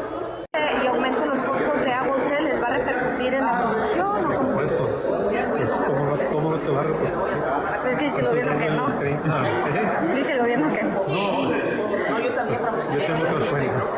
¿Y 0.84 0.86
aumento 0.86 1.24
los 1.24 1.42
costos 1.42 1.80
de 1.80 1.90
agua 1.90 2.16
usted 2.16 2.40
les 2.40 2.62
va 2.62 2.66
a 2.66 2.70
repercutir 2.76 3.34
en 3.34 3.44
la 3.44 3.58
producción? 3.58 4.22
Por 4.22 4.36
supuesto, 4.36 4.88
pues, 5.50 5.70
¿cómo, 5.70 6.18
¿cómo 6.30 6.58
te 6.58 6.70
va 6.70 6.80
a 6.80 6.82
repercutir? 6.84 7.40
Pues 7.82 7.96
que 7.96 8.04
dice 8.04 8.20
el 8.20 8.26
gobierno 8.26 8.58
que 8.58 8.70
no. 8.70 10.14
Dice 10.14 10.32
el 10.32 10.40
gobierno 10.40 10.72
que 10.74 10.82
no. 10.82 10.90
No, 10.90 11.48
pues, 12.48 12.68
yo 12.92 13.06
tengo 13.06 13.22
otras 13.22 13.44
cuentas. 13.44 13.96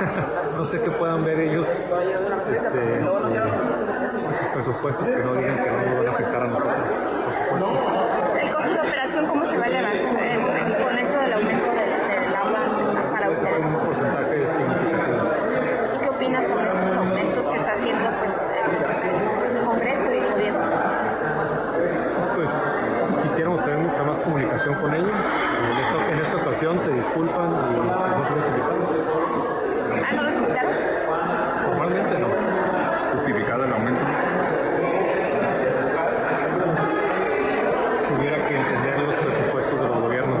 no 0.56 0.64
sé 0.64 0.80
qué 0.80 0.90
puedan 0.90 1.24
ver 1.24 1.38
ellos 1.38 1.68
este, 1.68 3.00
sus 3.00 4.48
presupuestos 4.54 5.06
que 5.06 5.16
no 5.16 5.34
digan 5.34 5.62
que 5.62 5.70
no 5.70 5.82
nos 5.82 5.98
van 5.98 6.06
a 6.06 6.10
afectar 6.10 6.42
a 6.42 6.46
nosotros. 6.48 6.74
Por 7.50 7.58
supuesto. 7.60 7.99
¿El 9.12 9.26
costo 9.26 9.26
de 9.26 9.26
operación 9.26 9.26
cómo 9.26 9.44
se 9.44 9.58
va 9.58 9.64
a 9.64 9.68
elevar 9.68 9.96
con 10.82 10.98
esto 10.98 11.18
del 11.18 11.32
aumento 11.32 11.70
del, 11.72 12.34
agua 12.36 12.60
para 13.10 13.26
Pues, 13.26 13.38
ustedes? 13.38 13.58
es 13.58 13.74
un 13.74 13.80
porcentaje 13.86 14.46
significativo. 14.46 15.30
¿Y 15.94 15.98
qué 15.98 16.08
opinas 16.10 16.46
sobre 16.46 16.68
estos 16.68 16.92
aumentos 16.92 17.48
que 17.48 17.56
está 17.56 17.72
haciendo 17.72 18.10
pues, 18.20 18.38
el, 18.38 19.38
pues, 19.38 19.54
el 19.54 19.64
Congreso 19.64 20.14
y 20.14 20.18
el 20.18 20.32
gobierno? 20.32 20.60
Pues 22.36 22.50
quisiéramos 23.24 23.64
tener 23.64 23.78
mucha 23.78 24.02
más 24.04 24.18
comunicación 24.20 24.74
con 24.76 24.94
ellos. 24.94 25.10
En 25.10 25.76
esta, 25.78 26.12
en 26.12 26.20
esta 26.20 26.36
ocasión 26.36 26.80
se 26.80 26.90
disculpan 26.92 27.50
y 27.50 27.76
no 27.80 28.28
se 28.28 28.34
los 28.36 28.46
invitamos. 28.46 28.90
Ah, 30.06 30.12
¿no 30.14 30.22
los 30.22 30.34
invitaron? 30.38 30.72
Formalmente 31.66 32.18
no. 32.20 32.28
Justificado 33.12 33.64
el 33.64 33.72
aumento. 33.72 34.00
Tuviera 38.08 38.48
que 38.48 38.56
entender 38.56 38.98
los 39.02 39.14
presupuestos 39.14 39.80
de 39.80 39.88
los 39.88 40.00
gobiernos. 40.02 40.40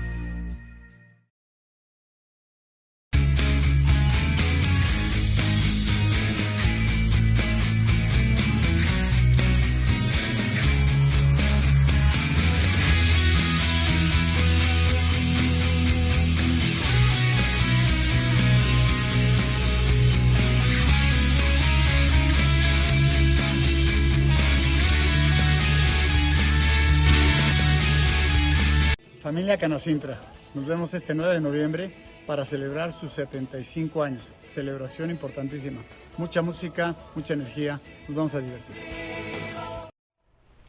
Familia 29.51 29.67
Canacintra, 29.67 30.17
nos 30.53 30.65
vemos 30.65 30.93
este 30.93 31.13
9 31.13 31.33
de 31.33 31.41
noviembre 31.41 31.91
para 32.25 32.45
celebrar 32.45 32.93
sus 32.93 33.11
75 33.11 34.01
años. 34.01 34.23
Celebración 34.47 35.09
importantísima. 35.09 35.81
Mucha 36.15 36.41
música, 36.41 36.95
mucha 37.15 37.33
energía, 37.33 37.81
nos 38.07 38.15
vamos 38.15 38.33
a 38.35 38.39
divertir. 38.39 38.77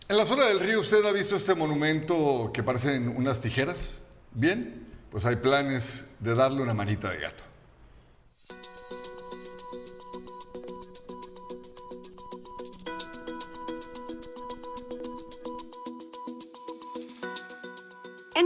En 0.09 0.17
la 0.17 0.27
zona 0.27 0.47
del 0.47 0.59
río, 0.59 0.81
¿usted 0.81 1.05
ha 1.05 1.13
visto 1.13 1.37
este 1.37 1.55
monumento 1.55 2.51
que 2.53 2.65
parecen 2.65 3.07
unas 3.17 3.41
tijeras? 3.41 4.03
Bien, 4.33 4.85
pues 5.13 5.27
hay 5.27 5.37
planes 5.37 6.07
de 6.19 6.35
darle 6.35 6.61
una 6.61 6.75
manita 6.75 7.09
de 7.09 7.19
gato. 7.21 7.52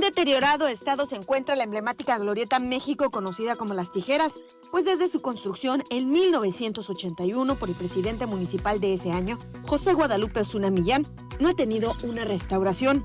Deteriorado 0.07 0.69
estado 0.69 1.05
se 1.05 1.17
encuentra 1.17 1.57
la 1.57 1.65
emblemática 1.65 2.17
Glorieta 2.17 2.61
México 2.61 3.11
conocida 3.11 3.57
como 3.57 3.75
Las 3.75 3.91
Tijeras, 3.91 4.39
pues 4.71 4.85
desde 4.85 5.09
su 5.09 5.21
construcción 5.21 5.83
en 5.91 6.11
1981 6.11 7.57
por 7.57 7.69
el 7.69 7.75
presidente 7.75 8.25
municipal 8.27 8.79
de 8.79 8.95
ese 8.95 9.11
año, 9.11 9.37
José 9.67 9.95
Guadalupe 9.95 10.41
Osuna 10.41 10.71
Millán, 10.71 11.03
no 11.41 11.49
ha 11.49 11.55
tenido 11.55 11.93
una 12.05 12.25
restauración. 12.25 13.05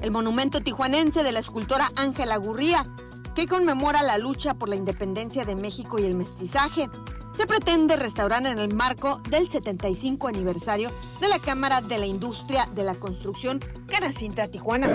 El 0.00 0.10
monumento 0.10 0.60
tijuanense 0.60 1.22
de 1.22 1.32
la 1.32 1.40
escultora 1.40 1.90
Ángela 1.96 2.38
Gurría, 2.38 2.86
que 3.34 3.46
conmemora 3.46 4.02
la 4.02 4.16
lucha 4.16 4.54
por 4.54 4.70
la 4.70 4.76
independencia 4.76 5.44
de 5.44 5.54
México 5.54 5.98
y 5.98 6.06
el 6.06 6.14
mestizaje, 6.14 6.88
se 7.32 7.46
pretende 7.46 7.96
restaurar 7.96 8.46
en 8.46 8.58
el 8.58 8.74
marco 8.74 9.20
del 9.28 9.48
75 9.48 10.28
aniversario 10.28 10.90
de 11.20 11.28
la 11.28 11.38
Cámara 11.38 11.80
de 11.80 11.98
la 11.98 12.06
Industria 12.06 12.68
de 12.74 12.84
la 12.84 12.94
Construcción 12.94 13.60
Canacintra 13.86 14.48
Tijuana. 14.48 14.88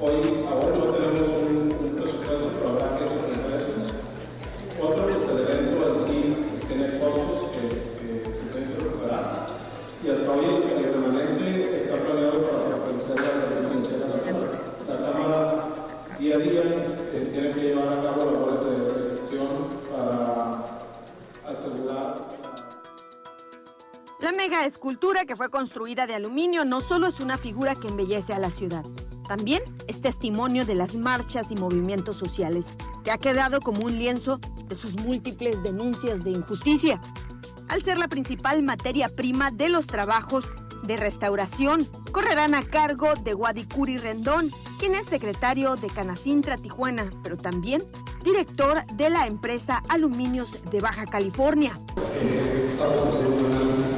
tenemos 0.00 1.09
día 16.20 16.36
a 16.36 16.38
día 16.38 16.62
eh, 16.62 17.30
tiene 17.32 17.50
que 17.50 17.60
llevar 17.60 17.94
a 17.94 18.02
cabo 18.02 18.30
labores 18.30 18.64
de 18.64 19.10
gestión 19.10 19.68
para 19.90 20.64
asegurar. 21.46 22.14
La 24.20 24.32
mega 24.32 24.66
escultura 24.66 25.24
que 25.24 25.34
fue 25.34 25.48
construida 25.48 26.06
de 26.06 26.14
aluminio 26.14 26.66
no 26.66 26.82
solo 26.82 27.06
es 27.06 27.20
una 27.20 27.38
figura 27.38 27.74
que 27.74 27.88
embellece 27.88 28.34
a 28.34 28.38
la 28.38 28.50
ciudad, 28.50 28.84
también 29.26 29.62
es 29.88 30.02
testimonio 30.02 30.66
de 30.66 30.74
las 30.74 30.96
marchas 30.96 31.50
y 31.52 31.54
movimientos 31.54 32.16
sociales, 32.16 32.74
que 33.02 33.12
ha 33.12 33.18
quedado 33.18 33.60
como 33.60 33.86
un 33.86 33.96
lienzo 33.96 34.38
de 34.66 34.76
sus 34.76 34.96
múltiples 35.00 35.62
denuncias 35.62 36.22
de 36.22 36.32
injusticia, 36.32 37.00
al 37.68 37.82
ser 37.82 37.96
la 37.96 38.08
principal 38.08 38.62
materia 38.62 39.08
prima 39.08 39.50
de 39.50 39.70
los 39.70 39.86
trabajos 39.86 40.52
de 40.82 40.96
restauración. 40.96 41.88
Correrán 42.12 42.54
a 42.54 42.62
cargo 42.62 43.14
de 43.14 43.32
Guadicuri 43.32 43.98
Rendón, 43.98 44.50
quien 44.78 44.94
es 44.94 45.06
secretario 45.06 45.76
de 45.76 45.88
Canacintra 45.88 46.56
Tijuana, 46.56 47.10
pero 47.22 47.36
también 47.36 47.82
director 48.24 48.84
de 48.94 49.10
la 49.10 49.26
empresa 49.26 49.82
Aluminios 49.88 50.58
de 50.70 50.80
Baja 50.80 51.06
California. 51.06 51.76
Estamos 52.70 53.16
haciendo 53.16 53.89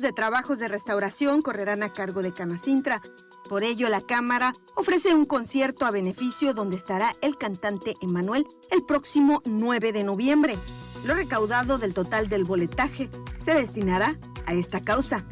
de 0.00 0.12
trabajos 0.12 0.58
de 0.58 0.68
restauración 0.68 1.42
correrán 1.42 1.82
a 1.82 1.88
cargo 1.88 2.22
de 2.22 2.32
Canacintra. 2.32 3.02
Por 3.48 3.64
ello, 3.64 3.88
la 3.88 4.00
Cámara 4.00 4.52
ofrece 4.76 5.14
un 5.14 5.24
concierto 5.24 5.86
a 5.86 5.90
beneficio 5.90 6.54
donde 6.54 6.76
estará 6.76 7.12
el 7.20 7.36
cantante 7.38 7.94
Emanuel 8.02 8.46
el 8.70 8.84
próximo 8.84 9.42
9 9.44 9.92
de 9.92 10.04
noviembre. 10.04 10.56
Lo 11.04 11.14
recaudado 11.14 11.78
del 11.78 11.94
total 11.94 12.28
del 12.28 12.44
boletaje 12.44 13.08
se 13.38 13.54
destinará 13.54 14.18
a 14.46 14.54
esta 14.54 14.80
causa. 14.80 15.24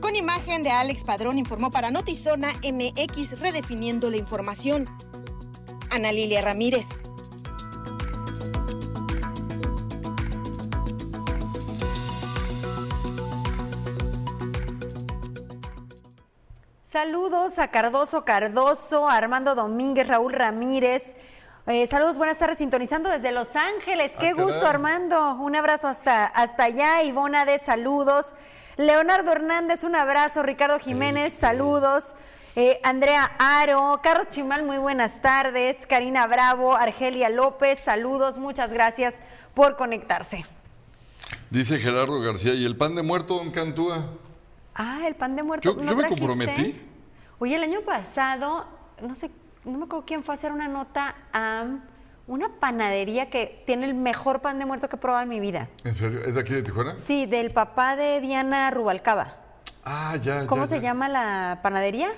Con 0.00 0.16
imagen 0.16 0.62
de 0.62 0.70
Alex 0.70 1.04
Padrón 1.04 1.38
informó 1.38 1.70
para 1.70 1.90
Notizona 1.90 2.52
MX 2.62 3.40
redefiniendo 3.40 4.10
la 4.10 4.16
información. 4.16 4.86
Ana 5.90 6.12
Lilia 6.12 6.40
Ramírez. 6.40 6.88
Saludos 16.90 17.60
a 17.60 17.68
Cardoso 17.68 18.24
Cardoso, 18.24 19.08
a 19.08 19.14
Armando 19.14 19.54
Domínguez, 19.54 20.08
Raúl 20.08 20.32
Ramírez. 20.32 21.14
Eh, 21.68 21.86
saludos, 21.86 22.18
buenas 22.18 22.38
tardes, 22.38 22.58
sintonizando 22.58 23.08
desde 23.08 23.30
Los 23.30 23.54
Ángeles. 23.54 24.16
Qué 24.18 24.30
Ah, 24.30 24.32
caray. 24.32 24.44
gusto, 24.44 24.66
Armando. 24.66 25.34
Un 25.34 25.54
abrazo 25.54 25.86
hasta, 25.86 26.26
hasta 26.26 26.64
allá. 26.64 27.04
Ivona 27.04 27.44
de 27.44 27.60
saludos. 27.60 28.34
Leonardo 28.76 29.30
Hernández, 29.30 29.84
un 29.84 29.94
abrazo. 29.94 30.42
Ricardo 30.42 30.80
Jiménez, 30.80 31.32
saludos. 31.32 32.16
Eh, 32.56 32.80
Andrea 32.82 33.30
Aro, 33.38 34.00
Carlos 34.02 34.28
Chimal, 34.28 34.64
muy 34.64 34.78
buenas 34.78 35.22
tardes. 35.22 35.86
Karina 35.86 36.26
Bravo, 36.26 36.74
Argelia 36.74 37.28
López, 37.30 37.78
saludos. 37.78 38.36
Muchas 38.36 38.72
gracias 38.72 39.22
por 39.54 39.76
conectarse. 39.76 40.44
Dice 41.50 41.78
Gerardo 41.78 42.20
García, 42.20 42.54
¿y 42.54 42.64
el 42.64 42.76
pan 42.76 42.96
de 42.96 43.02
muerto, 43.04 43.36
don 43.36 43.52
Cantúa? 43.52 44.06
Ah, 44.82 45.06
el 45.06 45.14
pan 45.14 45.36
de 45.36 45.42
muerto. 45.42 45.74
Yo, 45.74 45.82
¿no 45.82 45.90
yo 45.90 45.96
me 45.96 46.02
trajiste? 46.02 46.26
comprometí. 46.26 46.80
Oye, 47.38 47.56
el 47.56 47.62
año 47.62 47.82
pasado, 47.82 48.66
no 49.02 49.14
sé, 49.14 49.30
no 49.64 49.76
me 49.78 49.84
acuerdo 49.84 50.06
quién 50.06 50.22
fue 50.22 50.32
a 50.32 50.36
hacer 50.38 50.52
una 50.52 50.68
nota 50.68 51.14
a 51.34 51.64
una 52.26 52.48
panadería 52.60 53.28
que 53.28 53.62
tiene 53.66 53.84
el 53.86 53.94
mejor 53.94 54.40
pan 54.40 54.58
de 54.58 54.64
muerto 54.64 54.88
que 54.88 54.96
he 54.96 54.98
probado 54.98 55.22
en 55.24 55.28
mi 55.28 55.40
vida. 55.40 55.68
¿En 55.84 55.94
serio? 55.94 56.20
¿Es 56.24 56.34
de 56.36 56.40
aquí 56.40 56.54
de 56.54 56.62
Tijuana? 56.62 56.98
Sí, 56.98 57.26
del 57.26 57.50
papá 57.50 57.94
de 57.96 58.20
Diana 58.20 58.70
Rubalcaba. 58.70 59.26
Ah, 59.84 60.16
ya. 60.22 60.46
¿Cómo 60.46 60.62
ya, 60.62 60.68
se 60.68 60.76
ya. 60.76 60.82
llama 60.82 61.08
la 61.10 61.58
panadería? 61.62 62.10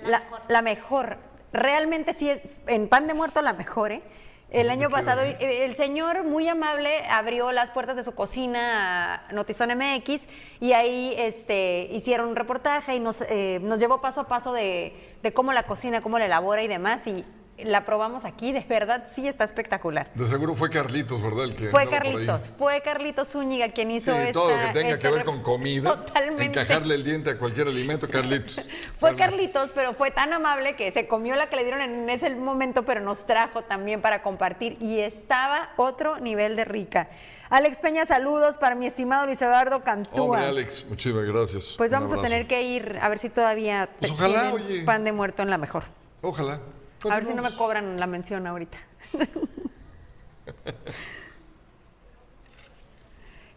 La, 0.00 0.22
la 0.48 0.60
mejor. 0.60 1.16
Realmente 1.52 2.12
sí 2.12 2.28
es 2.28 2.58
en 2.66 2.88
pan 2.88 3.06
de 3.06 3.14
muerto 3.14 3.40
la 3.40 3.54
mejor, 3.54 3.92
¿eh? 3.92 4.02
El 4.50 4.70
año 4.70 4.88
pasado 4.88 5.20
eh, 5.22 5.64
el 5.66 5.76
señor 5.76 6.24
muy 6.24 6.48
amable 6.48 7.04
abrió 7.10 7.52
las 7.52 7.70
puertas 7.70 7.96
de 7.96 8.02
su 8.02 8.14
cocina 8.14 9.26
a 9.28 9.32
Notizón 9.32 9.68
MX 9.76 10.26
y 10.58 10.72
ahí 10.72 11.14
este, 11.18 11.88
hicieron 11.92 12.28
un 12.28 12.36
reportaje 12.36 12.96
y 12.96 13.00
nos, 13.00 13.20
eh, 13.22 13.60
nos 13.62 13.78
llevó 13.78 14.00
paso 14.00 14.22
a 14.22 14.28
paso 14.28 14.54
de, 14.54 14.94
de 15.22 15.32
cómo 15.34 15.52
la 15.52 15.64
cocina, 15.64 16.00
cómo 16.00 16.18
la 16.18 16.24
elabora 16.24 16.62
y 16.62 16.68
demás 16.68 17.06
y 17.06 17.26
la 17.64 17.84
probamos 17.84 18.24
aquí, 18.24 18.52
de 18.52 18.60
verdad 18.60 19.04
sí 19.10 19.26
está 19.28 19.44
espectacular. 19.44 20.08
De 20.14 20.26
seguro 20.26 20.54
fue 20.54 20.70
Carlitos, 20.70 21.20
¿verdad? 21.22 21.44
El 21.44 21.54
que 21.54 21.68
Fue. 21.68 21.88
Carlitos, 21.88 22.50
fue 22.58 22.80
Carlitos 22.82 23.28
Zúñiga 23.28 23.68
quien 23.70 23.88
Sí, 23.88 23.96
hizo 23.96 24.12
esta... 24.14 24.32
todo 24.32 24.50
lo 24.50 24.60
que 24.60 24.68
tenga 24.68 24.94
esta 24.94 24.98
que 24.98 25.14
ver 25.14 25.24
con 25.24 25.42
comida, 25.42 25.96
Totalmente. 25.96 26.44
encajarle 26.60 26.94
el 26.94 27.04
diente 27.04 27.30
a 27.30 27.38
cualquier 27.38 27.68
alimento, 27.68 28.08
Carlitos. 28.08 28.60
Fue 28.98 29.14
Carlitos, 29.16 29.70
pero 29.74 29.94
fue 29.94 30.10
tan 30.10 30.32
amable 30.32 30.74
que 30.76 30.90
se 30.90 31.06
comió 31.06 31.34
la 31.36 31.48
que 31.48 31.56
le 31.56 31.62
dieron 31.64 31.80
en 31.80 32.10
ese 32.10 32.30
momento, 32.34 32.84
pero 32.84 33.00
nos 33.00 33.26
trajo 33.26 33.62
también 33.62 34.00
para 34.02 34.22
compartir 34.22 34.76
y 34.80 34.98
estaba 35.00 35.70
otro 35.76 36.18
nivel 36.20 36.56
de 36.56 36.64
rica. 36.64 37.08
Alex 37.50 37.78
Peña, 37.78 38.04
saludos 38.06 38.56
para 38.58 38.74
mi 38.74 38.86
estimado 38.86 39.24
Luis 39.26 39.40
Eduardo 39.40 39.80
Cantúa. 39.82 40.22
Hombre, 40.38 40.44
Alex, 40.46 40.84
muchísimas 40.88 41.24
gracias. 41.24 41.74
Pues 41.78 41.92
vamos 41.92 42.12
a 42.12 42.20
tener 42.20 42.46
que 42.46 42.62
ir 42.62 42.98
a 43.00 43.08
ver 43.08 43.18
si 43.18 43.30
todavía 43.30 43.88
Pues 44.00 44.10
ojalá, 44.12 44.52
oye. 44.52 44.82
pan 44.82 45.04
de 45.04 45.12
muerto 45.12 45.42
en 45.42 45.50
la 45.50 45.58
mejor. 45.58 45.84
Ojalá. 46.20 46.60
A 47.04 47.14
ver 47.14 47.26
si 47.26 47.34
no 47.34 47.42
me 47.42 47.54
cobran 47.54 47.98
la 47.98 48.06
mención 48.06 48.46
ahorita. 48.46 48.78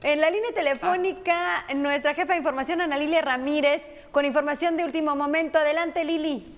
En 0.04 0.20
la 0.20 0.32
línea 0.32 0.52
telefónica, 0.52 1.64
nuestra 1.76 2.16
jefa 2.16 2.34
de 2.34 2.40
información, 2.40 2.82
Ana 2.82 2.98
Lilia 2.98 3.22
Ramírez, 3.22 3.84
con 4.12 4.26
información 4.26 4.76
de 4.76 4.84
último 4.84 5.16
momento. 5.16 5.60
Adelante, 5.60 6.04
Lili. 6.04 6.58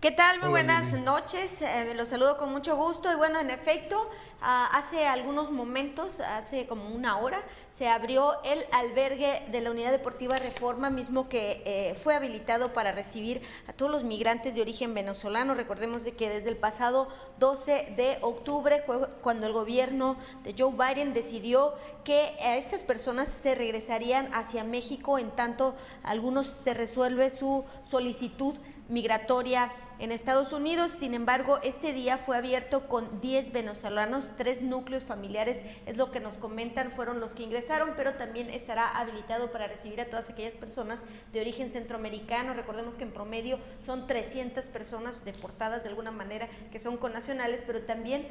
¿Qué 0.00 0.10
tal? 0.10 0.38
Muy 0.38 0.48
Hola, 0.48 0.50
buenas 0.50 0.92
Lili. 0.92 1.04
noches. 1.04 1.60
Eh, 1.60 1.92
los 1.94 2.08
saludo 2.08 2.38
con 2.38 2.50
mucho 2.50 2.74
gusto. 2.74 3.12
Y 3.12 3.16
bueno, 3.16 3.38
en 3.40 3.50
efecto, 3.50 4.10
ah, 4.10 4.31
hace 4.42 5.06
algunos 5.06 5.50
momentos, 5.50 6.20
hace 6.20 6.66
como 6.66 6.88
una 6.88 7.18
hora, 7.18 7.38
se 7.70 7.88
abrió 7.88 8.42
el 8.44 8.64
albergue 8.72 9.46
de 9.50 9.60
la 9.60 9.70
Unidad 9.70 9.92
Deportiva 9.92 10.36
Reforma, 10.36 10.90
mismo 10.90 11.28
que 11.28 11.62
eh, 11.64 11.94
fue 11.94 12.14
habilitado 12.14 12.72
para 12.72 12.92
recibir 12.92 13.42
a 13.68 13.72
todos 13.72 13.90
los 13.90 14.04
migrantes 14.04 14.54
de 14.54 14.60
origen 14.60 14.94
venezolano. 14.94 15.54
Recordemos 15.54 16.04
de 16.04 16.12
que 16.12 16.28
desde 16.28 16.48
el 16.48 16.56
pasado 16.56 17.08
12 17.38 17.94
de 17.96 18.18
octubre 18.20 18.84
cuando 19.22 19.46
el 19.46 19.52
gobierno 19.52 20.16
de 20.42 20.54
Joe 20.58 20.72
Biden 20.72 21.12
decidió 21.12 21.74
que 22.04 22.36
a 22.40 22.56
estas 22.56 22.84
personas 22.84 23.28
se 23.28 23.54
regresarían 23.54 24.32
hacia 24.34 24.64
México 24.64 25.18
en 25.18 25.30
tanto 25.30 25.74
algunos 26.02 26.46
se 26.46 26.74
resuelve 26.74 27.30
su 27.30 27.64
solicitud 27.88 28.56
migratoria 28.88 29.72
en 30.02 30.10
Estados 30.10 30.52
Unidos. 30.52 30.90
Sin 30.90 31.14
embargo, 31.14 31.60
este 31.62 31.92
día 31.92 32.18
fue 32.18 32.36
abierto 32.36 32.88
con 32.88 33.20
10 33.20 33.52
venezolanos, 33.52 34.32
tres 34.36 34.60
núcleos 34.60 35.04
familiares, 35.04 35.62
es 35.86 35.96
lo 35.96 36.10
que 36.10 36.18
nos 36.18 36.38
comentan, 36.38 36.90
fueron 36.90 37.20
los 37.20 37.34
que 37.34 37.44
ingresaron, 37.44 37.92
pero 37.96 38.14
también 38.14 38.50
estará 38.50 38.88
habilitado 38.98 39.52
para 39.52 39.68
recibir 39.68 40.00
a 40.00 40.06
todas 40.06 40.28
aquellas 40.28 40.54
personas 40.54 40.98
de 41.32 41.40
origen 41.40 41.70
centroamericano. 41.70 42.52
Recordemos 42.52 42.96
que 42.96 43.04
en 43.04 43.12
promedio 43.12 43.60
son 43.86 44.08
300 44.08 44.66
personas 44.70 45.24
deportadas 45.24 45.84
de 45.84 45.90
alguna 45.90 46.10
manera 46.10 46.48
que 46.72 46.80
son 46.80 46.96
connacionales, 46.96 47.62
pero 47.64 47.82
también 47.82 48.22
eh, 48.22 48.28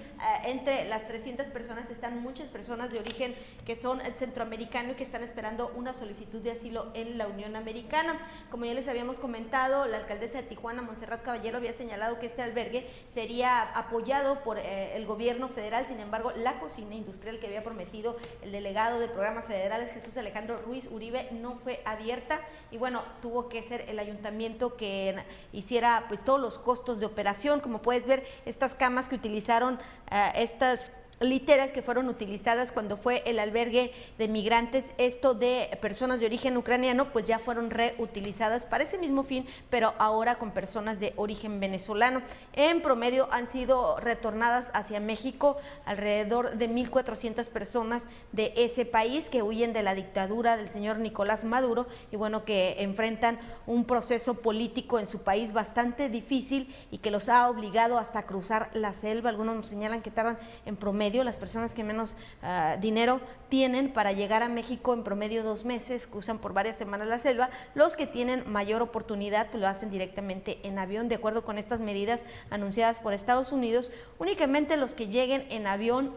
entre 0.47 0.89
las 0.89 1.07
300 1.07 1.47
personas 1.47 1.89
están 1.89 2.21
muchas 2.21 2.49
personas 2.49 2.91
de 2.91 2.99
origen 2.99 3.33
que 3.65 3.77
son 3.77 4.01
centroamericano 4.17 4.91
y 4.91 4.95
que 4.95 5.05
están 5.05 5.23
esperando 5.23 5.71
una 5.73 5.93
solicitud 5.93 6.41
de 6.41 6.51
asilo 6.51 6.91
en 6.95 7.17
la 7.17 7.27
Unión 7.27 7.55
Americana. 7.55 8.19
Como 8.49 8.65
ya 8.65 8.73
les 8.73 8.89
habíamos 8.89 9.19
comentado, 9.19 9.85
la 9.85 9.99
alcaldesa 9.99 10.41
de 10.41 10.49
Tijuana, 10.49 10.81
Montserrat 10.81 11.21
Caballero, 11.21 11.60
había 11.61 11.73
señalado 11.73 12.19
que 12.19 12.25
este 12.25 12.41
albergue 12.41 12.87
sería 13.07 13.61
apoyado 13.61 14.43
por 14.43 14.57
eh, 14.57 14.95
el 14.95 15.05
gobierno 15.05 15.47
federal, 15.47 15.85
sin 15.87 15.99
embargo, 15.99 16.31
la 16.35 16.59
cocina 16.59 16.95
industrial 16.95 17.39
que 17.39 17.47
había 17.47 17.63
prometido 17.63 18.17
el 18.41 18.51
delegado 18.51 18.99
de 18.99 19.07
programas 19.07 19.45
federales, 19.45 19.91
Jesús 19.91 20.17
Alejandro 20.17 20.57
Ruiz 20.57 20.87
Uribe, 20.91 21.29
no 21.31 21.55
fue 21.55 21.81
abierta 21.85 22.41
y 22.71 22.77
bueno, 22.77 23.03
tuvo 23.21 23.47
que 23.47 23.61
ser 23.63 23.85
el 23.87 23.99
ayuntamiento 23.99 24.75
que 24.75 25.15
hiciera 25.53 26.05
pues 26.07 26.23
todos 26.23 26.39
los 26.39 26.57
costos 26.57 26.99
de 26.99 27.05
operación, 27.05 27.59
como 27.59 27.81
puedes 27.81 28.07
ver, 28.07 28.25
estas 28.45 28.75
camas 28.75 29.07
que 29.07 29.15
utilizaron 29.15 29.79
eh, 30.11 30.31
estas 30.35 30.91
literas 31.21 31.71
que 31.71 31.81
fueron 31.81 32.09
utilizadas 32.09 32.71
cuando 32.71 32.97
fue 32.97 33.23
el 33.25 33.39
albergue 33.39 33.93
de 34.17 34.27
migrantes, 34.27 34.91
esto 34.97 35.33
de 35.33 35.77
personas 35.81 36.19
de 36.19 36.25
origen 36.25 36.57
ucraniano, 36.57 37.11
pues 37.11 37.25
ya 37.25 37.39
fueron 37.39 37.69
reutilizadas 37.69 38.65
para 38.65 38.83
ese 38.83 38.97
mismo 38.97 39.23
fin, 39.23 39.45
pero 39.69 39.93
ahora 39.99 40.35
con 40.35 40.51
personas 40.51 40.99
de 40.99 41.13
origen 41.15 41.59
venezolano. 41.59 42.21
En 42.53 42.81
promedio 42.81 43.27
han 43.31 43.47
sido 43.47 43.99
retornadas 43.99 44.71
hacia 44.73 44.99
México 44.99 45.57
alrededor 45.85 46.57
de 46.57 46.69
1.400 46.69 47.47
personas 47.49 48.07
de 48.31 48.53
ese 48.57 48.85
país 48.85 49.29
que 49.29 49.43
huyen 49.43 49.73
de 49.73 49.83
la 49.83 49.93
dictadura 49.93 50.57
del 50.57 50.69
señor 50.69 50.97
Nicolás 50.97 51.43
Maduro 51.43 51.87
y 52.11 52.15
bueno, 52.15 52.45
que 52.45 52.75
enfrentan 52.79 53.39
un 53.67 53.85
proceso 53.85 54.35
político 54.35 54.99
en 54.99 55.07
su 55.07 55.21
país 55.21 55.53
bastante 55.53 56.09
difícil 56.09 56.73
y 56.89 56.97
que 56.97 57.11
los 57.11 57.29
ha 57.29 57.49
obligado 57.49 57.97
hasta 57.97 58.23
cruzar 58.23 58.69
la 58.73 58.93
selva. 58.93 59.29
Algunos 59.29 59.55
nos 59.55 59.67
señalan 59.67 60.01
que 60.01 60.11
tardan 60.11 60.39
en 60.65 60.75
promedio 60.75 61.10
las 61.23 61.37
personas 61.37 61.73
que 61.73 61.83
menos 61.83 62.15
uh, 62.41 62.79
dinero 62.79 63.21
tienen 63.49 63.91
para 63.91 64.11
llegar 64.11 64.43
a 64.43 64.49
México 64.49 64.93
en 64.93 65.03
promedio 65.03 65.43
dos 65.43 65.65
meses, 65.65 66.07
cruzan 66.07 66.39
por 66.39 66.53
varias 66.53 66.77
semanas 66.77 67.07
la 67.07 67.19
selva, 67.19 67.49
los 67.75 67.95
que 67.95 68.07
tienen 68.07 68.49
mayor 68.49 68.81
oportunidad 68.81 69.47
lo 69.53 69.67
hacen 69.67 69.89
directamente 69.89 70.59
en 70.63 70.79
avión, 70.79 71.09
de 71.09 71.15
acuerdo 71.15 71.43
con 71.43 71.57
estas 71.57 71.81
medidas 71.81 72.23
anunciadas 72.49 72.99
por 72.99 73.13
Estados 73.13 73.51
Unidos, 73.51 73.91
únicamente 74.19 74.77
los 74.77 74.95
que 74.95 75.07
lleguen 75.07 75.45
en 75.49 75.67
avión 75.67 76.13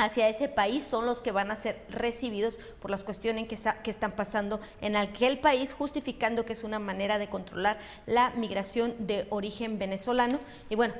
hacia 0.00 0.28
ese 0.28 0.48
país 0.48 0.84
son 0.84 1.04
los 1.04 1.20
que 1.20 1.32
van 1.32 1.50
a 1.50 1.56
ser 1.56 1.84
recibidos 1.90 2.58
por 2.80 2.90
las 2.90 3.04
cuestiones 3.04 3.48
que, 3.48 3.90
están 3.90 4.12
pasando 4.12 4.60
en 4.80 4.96
aquel 4.96 5.38
país, 5.38 5.72
justificando 5.72 6.46
que 6.46 6.54
es 6.54 6.64
una 6.64 6.78
manera 6.78 7.18
de 7.18 7.28
controlar 7.28 7.78
la 8.06 8.30
migración 8.30 8.94
de 8.98 9.26
origen 9.30 9.78
venezolano. 9.78 10.40
Y 10.70 10.74
bueno, 10.74 10.94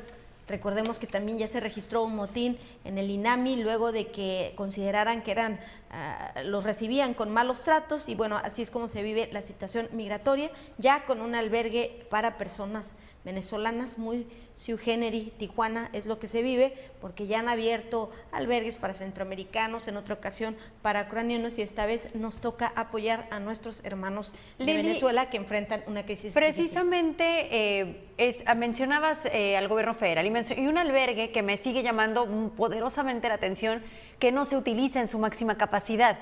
Recordemos 0.49 0.99
que 0.99 1.07
también 1.07 1.39
ya 1.39 1.49
se 1.49 1.61
registró 1.61 2.03
un 2.03 2.17
motín 2.17 2.59
en 2.85 2.99
el 2.99 3.11
INAMI 3.11 3.57
luego 3.57 3.93
de 3.93 4.09
que 4.09 4.53
consideraran 4.57 5.23
que 5.23 5.31
eran 5.31 5.55
uh, 5.55 6.41
los 6.45 6.65
recibían 6.65 7.15
con 7.15 7.31
malos 7.31 7.63
tratos 7.63 8.09
y 8.09 8.15
bueno, 8.15 8.37
así 8.37 8.63
es 8.63 8.71
como 8.71 8.89
se 8.89 9.03
vive 9.03 9.29
la 9.33 9.43
situación 9.43 9.89
migratoria, 9.93 10.51
ya 10.79 11.05
con 11.07 11.21
un 11.21 11.35
albergue 11.35 12.07
para 12.11 12.37
personas 12.37 12.95
venezolanas 13.25 13.99
muy 13.99 14.27
Siu 14.61 14.77
Generi, 14.77 15.33
Tijuana, 15.39 15.89
es 15.95 16.05
lo 16.05 16.19
que 16.19 16.29
se 16.29 16.43
vive, 16.43 16.75
porque 17.01 17.27
ya 17.27 17.39
han 17.39 17.49
abierto 17.49 18.11
albergues 18.31 18.77
para 18.77 18.93
centroamericanos, 18.93 19.89
en 19.89 19.97
otra 19.97 20.15
ocasión 20.15 20.55
para 20.83 21.05
ucranianos, 21.05 21.57
y 21.57 21.63
esta 21.63 21.87
vez 21.87 22.15
nos 22.15 22.43
toca 22.43 22.71
apoyar 22.77 23.27
a 23.31 23.41
nuestros 23.41 23.83
hermanos 23.87 24.35
de 24.59 24.67
Venezuela 24.67 25.31
que 25.31 25.39
enfrentan 25.39 25.83
una 25.87 26.05
crisis. 26.05 26.35
Precisamente 26.35 27.49
eh, 27.51 28.05
es, 28.19 28.45
mencionabas 28.55 29.21
eh, 29.33 29.57
al 29.57 29.67
gobierno 29.67 29.95
federal 29.95 30.27
y, 30.27 30.61
y 30.61 30.67
un 30.67 30.77
albergue 30.77 31.33
que 31.33 31.43
me 31.43 31.57
sigue 31.57 31.83
llamando 31.83 32.53
poderosamente 32.55 33.29
la 33.29 33.37
atención, 33.37 33.83
que 34.19 34.31
no 34.31 34.45
se 34.45 34.59
utiliza 34.59 35.01
en 35.01 35.09
su 35.09 35.19
máxima 35.19 35.57
capacidad. 35.57 36.19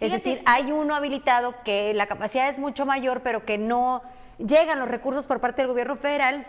Es 0.00 0.10
Fíjate. 0.10 0.28
decir, 0.28 0.42
hay 0.44 0.72
uno 0.72 0.96
habilitado 0.96 1.54
que 1.62 1.94
la 1.94 2.08
capacidad 2.08 2.48
es 2.48 2.58
mucho 2.58 2.84
mayor, 2.84 3.22
pero 3.22 3.44
que 3.44 3.58
no 3.58 4.02
llegan 4.38 4.80
los 4.80 4.88
recursos 4.88 5.28
por 5.28 5.40
parte 5.40 5.62
del 5.62 5.68
gobierno 5.68 5.94
federal 5.94 6.44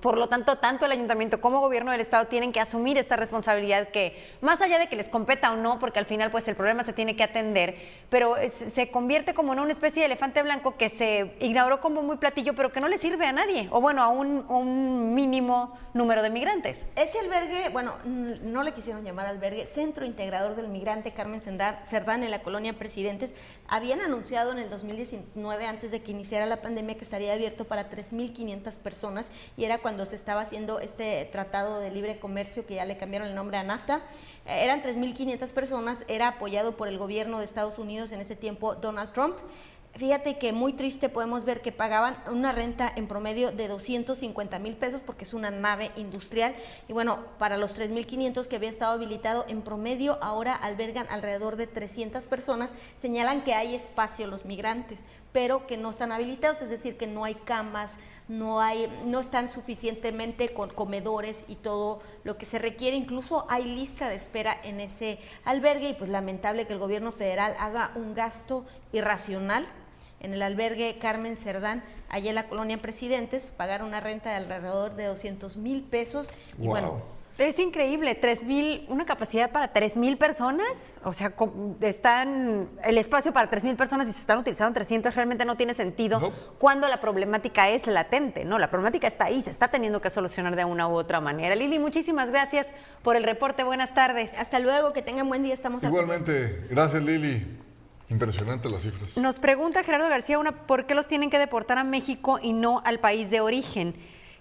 por 0.00 0.18
lo 0.18 0.28
tanto, 0.28 0.58
tanto 0.58 0.84
el 0.84 0.92
ayuntamiento 0.92 1.40
como 1.40 1.60
gobierno 1.60 1.92
del 1.92 2.00
estado 2.00 2.26
tienen 2.26 2.52
que 2.52 2.60
asumir 2.60 2.98
esta 2.98 3.16
responsabilidad 3.16 3.88
que, 3.88 4.36
más 4.40 4.60
allá 4.60 4.78
de 4.78 4.88
que 4.88 4.96
les 4.96 5.08
competa 5.08 5.52
o 5.52 5.56
no, 5.56 5.78
porque 5.78 5.98
al 5.98 6.06
final 6.06 6.30
pues 6.30 6.46
el 6.48 6.56
problema 6.56 6.84
se 6.84 6.92
tiene 6.92 7.16
que 7.16 7.22
atender, 7.22 7.76
pero 8.10 8.36
es, 8.36 8.52
se 8.52 8.90
convierte 8.90 9.32
como 9.32 9.52
en 9.52 9.60
una 9.60 9.72
especie 9.72 10.00
de 10.00 10.06
elefante 10.06 10.42
blanco 10.42 10.76
que 10.76 10.90
se 10.90 11.34
inauguró 11.40 11.80
como 11.80 12.02
muy 12.02 12.16
platillo, 12.16 12.54
pero 12.54 12.72
que 12.72 12.80
no 12.80 12.88
le 12.88 12.98
sirve 12.98 13.26
a 13.26 13.32
nadie, 13.32 13.68
o 13.70 13.80
bueno, 13.80 14.02
a 14.02 14.08
un, 14.08 14.44
un 14.48 15.14
mínimo 15.14 15.78
número 15.94 16.22
de 16.22 16.30
migrantes. 16.30 16.86
Ese 16.96 17.20
albergue, 17.20 17.68
bueno, 17.70 17.94
no 18.04 18.62
le 18.62 18.72
quisieron 18.72 19.04
llamar 19.04 19.26
albergue, 19.26 19.66
Centro 19.66 20.04
Integrador 20.04 20.56
del 20.56 20.68
Migrante 20.68 21.12
Carmen 21.12 21.40
Cerdán 21.40 22.22
en 22.22 22.30
la 22.30 22.42
colonia 22.42 22.72
Presidentes, 22.74 23.32
habían 23.68 24.00
anunciado 24.00 24.52
en 24.52 24.58
el 24.58 24.68
2019, 24.68 25.66
antes 25.66 25.90
de 25.90 26.02
que 26.02 26.10
iniciara 26.10 26.46
la 26.46 26.60
pandemia, 26.60 26.96
que 26.96 27.04
estaría 27.04 27.32
abierto 27.32 27.64
para 27.64 27.88
3.500 27.88 28.78
personas 28.78 29.30
y 29.56 29.64
era 29.64 29.75
cuando 29.78 30.06
se 30.06 30.16
estaba 30.16 30.40
haciendo 30.40 30.80
este 30.80 31.28
tratado 31.32 31.80
de 31.80 31.90
libre 31.90 32.18
comercio 32.18 32.66
que 32.66 32.74
ya 32.76 32.84
le 32.84 32.96
cambiaron 32.96 33.28
el 33.28 33.34
nombre 33.34 33.56
a 33.56 33.62
NAFTA. 33.62 34.02
Eh, 34.46 34.64
eran 34.64 34.82
3.500 34.82 35.52
personas, 35.52 36.04
era 36.08 36.28
apoyado 36.28 36.76
por 36.76 36.88
el 36.88 36.98
gobierno 36.98 37.38
de 37.38 37.44
Estados 37.44 37.78
Unidos 37.78 38.12
en 38.12 38.20
ese 38.20 38.36
tiempo, 38.36 38.74
Donald 38.74 39.12
Trump. 39.12 39.38
Fíjate 39.96 40.36
que 40.36 40.52
muy 40.52 40.74
triste 40.74 41.08
podemos 41.08 41.46
ver 41.46 41.62
que 41.62 41.72
pagaban 41.72 42.18
una 42.30 42.52
renta 42.52 42.92
en 42.96 43.08
promedio 43.08 43.50
de 43.50 43.66
250 43.66 44.58
mil 44.58 44.76
pesos 44.76 45.00
porque 45.00 45.24
es 45.24 45.32
una 45.32 45.50
nave 45.50 45.90
industrial 45.96 46.54
y 46.86 46.92
bueno, 46.92 47.24
para 47.38 47.56
los 47.56 47.74
3.500 47.74 48.46
que 48.46 48.56
había 48.56 48.68
estado 48.68 48.92
habilitado 48.92 49.46
en 49.48 49.62
promedio 49.62 50.18
ahora 50.22 50.54
albergan 50.54 51.06
alrededor 51.08 51.56
de 51.56 51.66
300 51.66 52.26
personas, 52.26 52.74
señalan 52.98 53.42
que 53.42 53.54
hay 53.54 53.74
espacio 53.74 54.26
los 54.26 54.44
migrantes, 54.44 55.02
pero 55.32 55.66
que 55.66 55.78
no 55.78 55.88
están 55.88 56.12
habilitados, 56.12 56.60
es 56.60 56.68
decir, 56.68 56.98
que 56.98 57.06
no 57.06 57.24
hay 57.24 57.34
camas, 57.34 57.98
no 58.28 58.60
hay 58.60 58.88
no 59.04 59.20
están 59.20 59.48
suficientemente 59.48 60.52
con 60.52 60.70
comedores 60.70 61.44
y 61.48 61.54
todo 61.54 62.00
lo 62.24 62.36
que 62.36 62.46
se 62.46 62.58
requiere, 62.58 62.96
incluso 62.96 63.46
hay 63.48 63.64
lista 63.64 64.08
de 64.08 64.16
espera 64.16 64.58
en 64.64 64.80
ese 64.80 65.18
albergue 65.44 65.90
y 65.90 65.94
pues 65.94 66.10
lamentable 66.10 66.66
que 66.66 66.72
el 66.72 66.78
gobierno 66.78 67.12
federal 67.12 67.54
haga 67.58 67.92
un 67.94 68.14
gasto 68.14 68.64
irracional 68.92 69.66
en 70.20 70.32
el 70.32 70.42
albergue 70.42 70.98
Carmen 70.98 71.36
Cerdán, 71.36 71.84
allá 72.08 72.30
en 72.30 72.34
la 72.34 72.48
colonia 72.48 72.80
Presidentes, 72.80 73.50
pagar 73.50 73.82
una 73.82 74.00
renta 74.00 74.30
de 74.30 74.36
alrededor 74.36 74.96
de 74.96 75.04
200 75.04 75.56
mil 75.58 75.82
pesos. 75.82 76.30
Y 76.58 76.62
wow. 76.62 76.70
bueno. 76.70 77.15
Es 77.38 77.58
increíble, 77.58 78.14
tres 78.14 78.44
mil, 78.44 78.86
una 78.88 79.04
capacidad 79.04 79.50
para 79.50 79.72
tres 79.72 79.98
mil 79.98 80.16
personas, 80.16 80.94
o 81.04 81.12
sea, 81.12 81.34
están 81.82 82.70
el 82.82 82.96
espacio 82.96 83.32
para 83.34 83.50
tres 83.50 83.62
mil 83.64 83.76
personas 83.76 84.08
y 84.08 84.12
se 84.12 84.20
están 84.20 84.38
utilizando 84.38 84.72
300, 84.72 85.14
realmente 85.14 85.44
no 85.44 85.56
tiene 85.56 85.74
sentido 85.74 86.18
no. 86.18 86.32
cuando 86.58 86.88
la 86.88 86.98
problemática 86.98 87.68
es 87.68 87.86
latente, 87.86 88.46
¿no? 88.46 88.58
La 88.58 88.70
problemática 88.70 89.06
está 89.06 89.26
ahí, 89.26 89.42
se 89.42 89.50
está 89.50 89.68
teniendo 89.68 90.00
que 90.00 90.08
solucionar 90.08 90.56
de 90.56 90.64
una 90.64 90.88
u 90.88 90.94
otra 90.94 91.20
manera. 91.20 91.54
Lili, 91.54 91.78
muchísimas 91.78 92.30
gracias 92.30 92.68
por 93.02 93.16
el 93.16 93.22
reporte, 93.22 93.64
buenas 93.64 93.92
tardes. 93.92 94.32
Hasta 94.38 94.58
luego, 94.58 94.94
que 94.94 95.02
tengan 95.02 95.28
buen 95.28 95.42
día, 95.42 95.52
estamos 95.52 95.82
Igualmente, 95.82 96.66
gracias 96.70 97.02
Lili. 97.02 97.46
Impresionante 98.08 98.70
las 98.70 98.82
cifras. 98.82 99.18
Nos 99.18 99.40
pregunta 99.40 99.82
Gerardo 99.82 100.08
García 100.08 100.38
una, 100.38 100.66
¿por 100.66 100.86
qué 100.86 100.94
los 100.94 101.08
tienen 101.08 101.28
que 101.28 101.38
deportar 101.38 101.76
a 101.76 101.84
México 101.84 102.38
y 102.40 102.52
no 102.52 102.80
al 102.84 103.00
país 103.00 103.30
de 103.30 103.40
origen? 103.40 103.96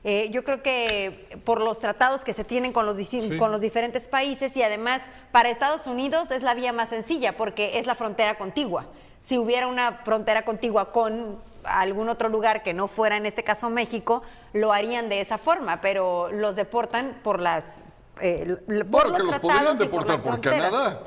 Eh, 0.08 0.30
yo 0.30 0.44
creo 0.44 0.62
que 0.62 1.41
por 1.46 1.60
los 1.60 1.80
tratados 1.80 2.24
que 2.24 2.32
se 2.32 2.44
tienen 2.44 2.72
con 2.72 2.86
los, 2.86 2.98
sí. 2.98 3.38
con 3.39 3.52
los 3.52 3.60
diferentes 3.60 4.08
países 4.08 4.56
y 4.56 4.62
además 4.62 5.02
para 5.32 5.50
Estados 5.50 5.88
Unidos 5.88 6.30
es 6.30 6.44
la 6.44 6.54
vía 6.54 6.72
más 6.72 6.89
sencilla 6.89 7.36
porque 7.36 7.80
es 7.80 7.88
la 7.88 7.96
frontera 7.96 8.38
contigua. 8.38 8.86
Si 9.20 9.39
hubiera 9.39 9.65
una 9.65 9.94
frontera 9.94 10.46
contigua 10.46 10.91
con 10.91 11.41
algún 11.63 12.08
otro 12.10 12.30
lugar 12.30 12.62
que 12.62 12.76
no 12.76 12.88
fuera 12.88 13.18
en 13.18 13.26
este 13.26 13.44
caso 13.44 13.72
México, 13.72 14.22
lo 14.54 14.72
harían 14.72 15.10
de 15.10 15.22
esa 15.22 15.39
forma, 15.39 15.82
pero 15.82 16.32
los 16.32 16.56
deportan 16.56 17.20
por 17.24 17.39
las 17.39 17.86
eh, 18.22 18.58
por 18.68 18.86
bueno, 18.86 19.10
los 19.10 19.18
que 19.18 19.24
los 19.24 19.39
podrían 19.39 19.78
deportar 19.80 20.22
por, 20.22 20.34
por 20.34 20.41
Canadá 20.41 21.00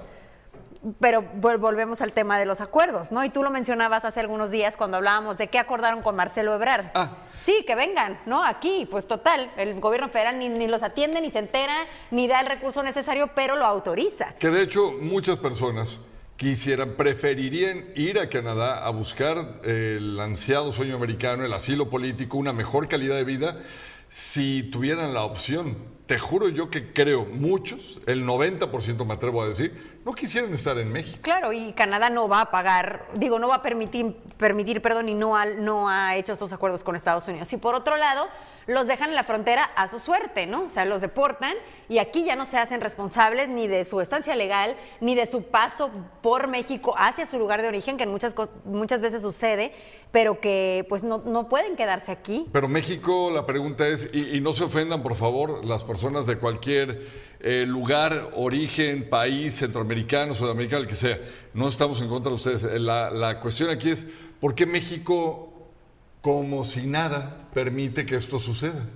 pero 1.00 1.22
volvemos 1.22 2.00
al 2.02 2.12
tema 2.12 2.38
de 2.38 2.46
los 2.46 2.60
acuerdos, 2.60 3.12
¿no? 3.12 3.24
Y 3.24 3.30
tú 3.30 3.42
lo 3.42 3.50
mencionabas 3.50 4.04
hace 4.04 4.20
algunos 4.20 4.50
días 4.50 4.76
cuando 4.76 4.96
hablábamos 4.96 5.38
de 5.38 5.48
qué 5.48 5.58
acordaron 5.58 6.02
con 6.02 6.14
Marcelo 6.16 6.54
Ebrard. 6.54 6.86
Ah. 6.94 7.16
Sí, 7.38 7.64
que 7.66 7.74
vengan, 7.74 8.20
¿no? 8.26 8.44
Aquí, 8.44 8.86
pues 8.90 9.06
total, 9.06 9.52
el 9.56 9.80
gobierno 9.80 10.08
federal 10.08 10.38
ni, 10.38 10.48
ni, 10.48 10.66
los 10.68 10.82
atiende, 10.82 11.20
ni 11.20 11.30
se 11.30 11.40
entera, 11.40 11.74
ni 12.10 12.28
da 12.28 12.40
el 12.40 12.46
recurso 12.46 12.82
necesario, 12.82 13.30
pero 13.34 13.56
lo 13.56 13.64
autoriza. 13.64 14.34
Que 14.38 14.50
de 14.50 14.62
hecho 14.62 14.92
muchas 15.00 15.38
personas 15.38 16.00
quisieran, 16.38 16.94
preferirían 16.94 17.84
ir 17.96 18.20
a 18.20 18.28
Canadá 18.28 18.86
a 18.86 18.90
buscar 18.90 19.60
el 19.64 20.18
ansiado 20.20 20.70
sueño 20.70 20.94
americano, 20.94 21.44
el 21.44 21.52
asilo 21.52 21.90
político, 21.90 22.38
una 22.38 22.52
mejor 22.52 22.88
calidad 22.88 23.16
de 23.16 23.24
vida, 23.24 23.60
si 24.06 24.62
tuvieran 24.62 25.12
la 25.12 25.24
opción. 25.24 25.76
Te 26.06 26.18
juro 26.18 26.48
yo 26.48 26.70
que 26.70 26.92
creo 26.92 27.26
muchos, 27.26 28.00
el 28.06 28.24
90% 28.24 29.04
me 29.04 29.14
atrevo 29.14 29.42
a 29.42 29.48
decir, 29.48 29.97
no 30.08 30.14
quisieran 30.14 30.50
estar 30.54 30.78
en 30.78 30.90
México. 30.90 31.18
Claro, 31.20 31.52
y 31.52 31.74
Canadá 31.74 32.08
no 32.08 32.30
va 32.30 32.40
a 32.40 32.50
pagar, 32.50 33.06
digo, 33.12 33.38
no 33.38 33.46
va 33.46 33.56
a 33.56 33.62
permitir, 33.62 34.16
permitir 34.38 34.80
perdón, 34.80 35.10
y 35.10 35.14
no 35.14 35.36
ha, 35.36 35.44
no 35.44 35.90
ha 35.90 36.16
hecho 36.16 36.32
estos 36.32 36.50
acuerdos 36.50 36.82
con 36.82 36.96
Estados 36.96 37.28
Unidos. 37.28 37.52
Y 37.52 37.58
por 37.58 37.74
otro 37.74 37.98
lado, 37.98 38.26
los 38.66 38.86
dejan 38.86 39.10
en 39.10 39.14
la 39.16 39.24
frontera 39.24 39.64
a 39.76 39.86
su 39.86 40.00
suerte, 40.00 40.46
¿no? 40.46 40.64
O 40.64 40.70
sea, 40.70 40.86
los 40.86 41.02
deportan 41.02 41.52
y 41.90 41.98
aquí 41.98 42.24
ya 42.24 42.36
no 42.36 42.46
se 42.46 42.56
hacen 42.56 42.80
responsables 42.80 43.50
ni 43.50 43.66
de 43.66 43.84
su 43.84 44.00
estancia 44.00 44.34
legal, 44.34 44.76
ni 45.02 45.14
de 45.14 45.26
su 45.26 45.42
paso 45.42 45.90
por 46.22 46.48
México 46.48 46.94
hacia 46.96 47.26
su 47.26 47.38
lugar 47.38 47.60
de 47.60 47.68
origen, 47.68 47.98
que 47.98 48.04
en 48.04 48.10
muchas, 48.10 48.34
muchas 48.64 49.02
veces 49.02 49.20
sucede, 49.20 49.74
pero 50.10 50.40
que 50.40 50.86
pues 50.88 51.04
no, 51.04 51.18
no 51.18 51.50
pueden 51.50 51.76
quedarse 51.76 52.12
aquí. 52.12 52.46
Pero 52.50 52.66
México, 52.66 53.30
la 53.30 53.44
pregunta 53.44 53.86
es, 53.86 54.08
y, 54.14 54.36
y 54.36 54.40
no 54.40 54.54
se 54.54 54.64
ofendan, 54.64 55.02
por 55.02 55.16
favor, 55.16 55.62
las 55.66 55.84
personas 55.84 56.26
de 56.26 56.38
cualquier 56.38 57.27
eh, 57.40 57.64
lugar, 57.66 58.30
origen, 58.34 59.08
país, 59.08 59.54
centroamericano, 59.54 60.34
sudamericano, 60.34 60.82
el 60.82 60.88
que 60.88 60.94
sea. 60.94 61.18
No 61.54 61.68
estamos 61.68 62.00
en 62.00 62.08
contra 62.08 62.30
de 62.30 62.34
ustedes. 62.34 62.80
La, 62.80 63.10
la 63.10 63.40
cuestión 63.40 63.70
aquí 63.70 63.90
es, 63.90 64.06
¿por 64.40 64.54
qué 64.54 64.66
México, 64.66 65.68
como 66.20 66.64
si 66.64 66.86
nada, 66.86 67.48
permite 67.54 68.04
que 68.06 68.16
esto 68.16 68.38
suceda? 68.38 68.86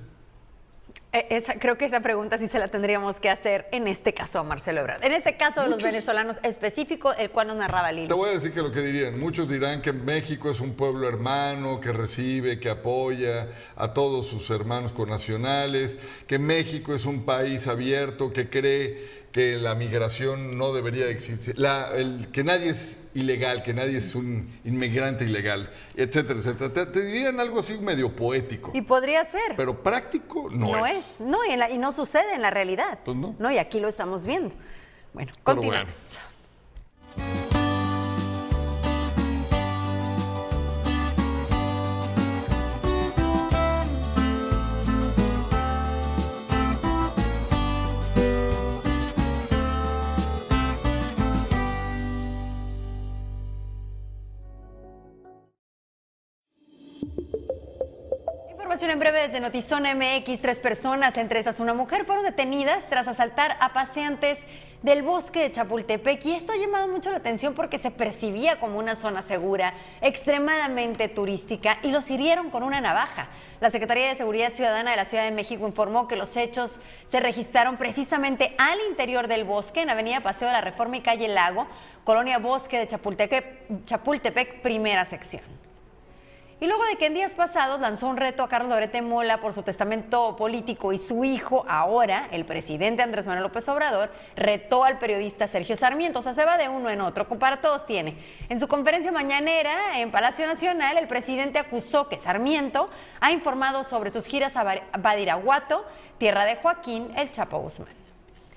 Eh, 1.15 1.27
esa, 1.29 1.59
creo 1.59 1.77
que 1.77 1.85
esa 1.85 2.01
pregunta 2.01 2.39
sí 2.39 2.47
se 2.47 2.59
la 2.59 2.69
tendríamos 2.69 3.21
que 3.21 3.29
hacer 3.29 3.67
en 3.71 3.87
este 3.87 4.15
caso 4.15 4.39
a 4.39 4.45
Marcelo 4.45 4.81
Ebrard. 4.81 5.05
En 5.05 5.13
este 5.13 5.37
caso 5.37 5.63
de 5.63 5.69
los 5.69 5.83
venezolanos 5.83 6.41
específico, 6.43 7.13
el 7.13 7.31
cual 7.31 7.49
nos 7.49 7.57
narraba 7.57 7.93
Lili. 7.93 8.09
Te 8.09 8.15
voy 8.15 8.31
a 8.31 8.33
decir 8.33 8.55
que 8.55 8.63
lo 8.63 8.73
que 8.73 8.81
dirían, 8.81 9.21
muchos 9.21 9.47
dirán 9.47 9.83
que 9.83 9.93
México 9.93 10.51
es 10.51 10.61
un 10.61 10.73
pueblo 10.73 11.07
hermano, 11.07 11.81
que 11.81 11.93
recibe, 11.93 12.59
que 12.59 12.71
apoya 12.71 13.49
a 13.77 13.93
todos 13.93 14.27
sus 14.27 14.49
hermanos 14.49 14.95
connacionales, 14.95 15.99
que 16.27 16.39
México 16.39 16.95
es 16.95 17.05
un 17.05 17.27
país 17.27 17.67
abierto, 17.67 18.33
que 18.33 18.49
cree 18.49 19.22
que 19.33 19.57
la 19.57 19.74
migración 19.74 20.59
no 20.59 20.72
debería 20.74 21.09
existir, 21.09 21.59
la- 21.59 21.91
el- 21.97 22.28
que 22.30 22.45
nadie 22.45 22.68
es 22.68 22.99
ilegal, 23.14 23.62
que 23.62 23.72
nadie 23.72 23.97
es 23.99 24.14
un 24.14 24.55
inmigrante 24.64 25.24
ilegal, 25.24 25.70
etcétera, 25.97 26.39
etcétera. 26.39 26.72
Te, 26.72 26.87
te 26.87 27.03
dirían 27.05 27.41
algo 27.41 27.61
así 27.61 27.78
medio 27.78 28.14
poético, 28.14 28.72
Y 28.74 28.83
podría 28.83 29.24
ser. 29.24 29.55
pero 29.57 29.83
práctico 29.83 30.49
no, 30.51 30.72
no 30.72 30.87
es. 30.87 30.97
es. 31.14 31.20
No, 31.20 31.39
la- 31.57 31.70
y 31.70 31.78
no 31.78 31.93
sucede 31.93 32.35
en 32.35 32.43
la 32.43 32.51
realidad. 32.51 32.99
Pues 33.05 33.16
no. 33.16 33.51
y 33.51 33.59
aquí 33.59 33.80
lo 33.80 33.89
estamos 33.89 34.26
viendo. 34.26 34.55
Bueno, 35.14 35.33
continuamos. 35.43 35.95
bueno. 35.95 36.32
En 58.83 58.99
breve 58.99 59.28
desde 59.28 59.39
Notizón 59.39 59.85
MX. 59.85 60.41
Tres 60.41 60.59
personas, 60.59 61.16
entre 61.16 61.39
esas 61.39 61.61
una 61.61 61.72
mujer, 61.72 62.05
fueron 62.05 62.24
detenidas 62.24 62.89
tras 62.89 63.07
asaltar 63.07 63.57
a 63.61 63.72
paseantes 63.72 64.45
del 64.83 65.03
bosque 65.03 65.39
de 65.39 65.53
Chapultepec. 65.53 66.26
Y 66.26 66.33
esto 66.33 66.53
ha 66.53 66.57
llamado 66.57 66.89
mucho 66.89 67.12
la 67.12 67.18
atención 67.18 67.55
porque 67.55 67.78
se 67.78 67.93
percibía 67.93 68.59
como 68.59 68.80
una 68.80 68.97
zona 68.97 69.22
segura, 69.22 69.72
extremadamente 70.01 71.09
turística, 71.09 71.78
y 71.85 71.93
los 71.93 72.11
hirieron 72.11 72.51
con 72.51 72.64
una 72.64 72.80
navaja. 72.80 73.28
La 73.61 73.70
Secretaría 73.70 74.09
de 74.09 74.16
Seguridad 74.16 74.53
Ciudadana 74.53 74.91
de 74.91 74.97
la 74.97 75.05
Ciudad 75.05 75.24
de 75.24 75.30
México 75.30 75.64
informó 75.64 76.09
que 76.09 76.16
los 76.16 76.37
hechos 76.37 76.80
se 77.07 77.20
registraron 77.20 77.76
precisamente 77.76 78.53
al 78.59 78.80
interior 78.91 79.28
del 79.28 79.45
bosque, 79.45 79.83
en 79.83 79.91
Avenida 79.91 80.20
Paseo 80.20 80.49
de 80.49 80.55
la 80.55 80.61
Reforma 80.61 80.97
y 80.97 81.03
Calle 81.03 81.28
Lago, 81.28 81.68
Colonia 82.03 82.39
Bosque 82.39 82.78
de 82.78 82.89
Chapultepec, 82.89 83.85
Chapultepec 83.87 84.61
primera 84.61 85.05
sección. 85.05 85.62
Y 86.63 86.69
luego 86.69 86.85
de 86.85 86.95
que 86.95 87.07
en 87.07 87.15
días 87.15 87.35
pasados 87.35 87.81
lanzó 87.81 88.07
un 88.07 88.17
reto 88.17 88.45
a 88.45 88.49
Carlos 88.49 88.71
Lorete 88.71 89.03
Mola 89.03 89.41
por 89.41 89.53
su 89.53 89.65
testamento 89.65 90.37
político 90.37 90.93
y 90.93 90.99
su 90.99 91.25
hijo, 91.25 91.67
ahora 91.69 92.29
el 92.31 92.45
presidente 92.45 93.03
Andrés 93.03 93.27
Manuel 93.27 93.43
López 93.43 93.69
Obrador 93.69 94.13
retó 94.37 94.85
al 94.85 95.01
periodista 95.01 95.49
Sergio 95.49 95.77
Sarmiento. 95.77 96.21
O 96.21 96.23
sea, 96.23 96.35
se 96.35 96.45
va 96.45 96.59
de 96.59 96.69
uno 96.69 96.89
en 96.89 97.01
otro, 97.01 97.27
para 97.27 97.61
todos 97.61 97.85
tiene. 97.85 98.17
En 98.49 98.61
su 98.61 98.69
conferencia 98.69 99.11
mañanera 99.11 99.99
en 99.99 100.13
Palacio 100.13 100.47
Nacional, 100.47 100.99
el 100.99 101.09
presidente 101.09 101.59
acusó 101.59 102.09
que 102.09 102.17
Sarmiento 102.17 102.89
ha 103.19 103.33
informado 103.33 103.83
sobre 103.83 104.13
sus 104.13 104.27
giras 104.27 104.57
a 104.57 104.63
Badiraguato, 105.01 105.85
tierra 106.19 106.45
de 106.45 106.55
Joaquín 106.55 107.13
El 107.17 107.33
Chapo 107.33 107.59
Guzmán. 107.59 108.03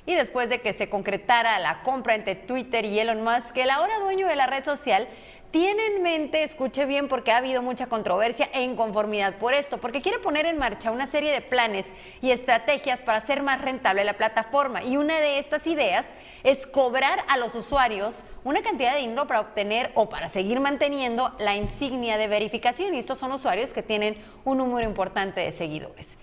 Y 0.06 0.14
después 0.14 0.50
de 0.50 0.62
que 0.62 0.74
se 0.74 0.90
concretara 0.90 1.58
la 1.58 1.82
compra 1.82 2.14
entre 2.14 2.36
Twitter 2.36 2.86
y 2.86 3.00
Elon 3.00 3.24
Musk, 3.24 3.58
el 3.58 3.72
ahora 3.72 3.98
dueño 3.98 4.28
de 4.28 4.36
la 4.36 4.46
red 4.46 4.64
social 4.64 5.08
tiene 5.56 5.86
en 5.86 6.02
mente, 6.02 6.44
escuche 6.44 6.86
bien, 6.86 7.08
porque 7.08 7.32
ha 7.32 7.38
habido 7.38 7.62
mucha 7.62 7.88
controversia 7.88 8.50
e 8.52 8.64
inconformidad 8.64 9.36
por 9.36 9.54
esto, 9.54 9.78
porque 9.78 10.02
quiere 10.02 10.20
poner 10.20 10.46
en 10.46 10.58
marcha 10.58 10.92
una 10.92 11.08
serie 11.08 11.32
de 11.32 11.40
planes 11.40 11.94
y 12.22 12.32
estrategias 12.32 13.02
para 13.02 13.20
hacer 13.20 13.42
más 13.42 13.62
rentable 13.62 14.04
la 14.04 14.18
plataforma. 14.18 14.84
Y 14.84 14.98
una 14.98 15.18
de 15.18 15.40
estas 15.40 15.66
ideas 15.66 16.14
es 16.44 16.68
cobrar 16.68 17.24
a 17.30 17.38
los 17.38 17.56
usuarios 17.56 18.26
una 18.44 18.62
cantidad 18.64 18.96
de 18.96 19.00
dinero 19.00 19.28
para 19.28 19.40
obtener 19.40 19.94
o 19.96 20.10
para 20.10 20.28
seguir 20.28 20.60
manteniendo 20.60 21.34
la 21.40 21.56
insignia 21.56 22.18
de 22.18 22.28
verificación. 22.28 22.94
Y 22.94 22.98
estos 22.98 23.18
son 23.18 23.32
usuarios 23.32 23.72
que 23.72 23.82
tienen 23.82 24.22
un 24.44 24.58
número 24.58 24.86
importante 24.86 25.40
de 25.40 25.54
seguidores. 25.54 26.18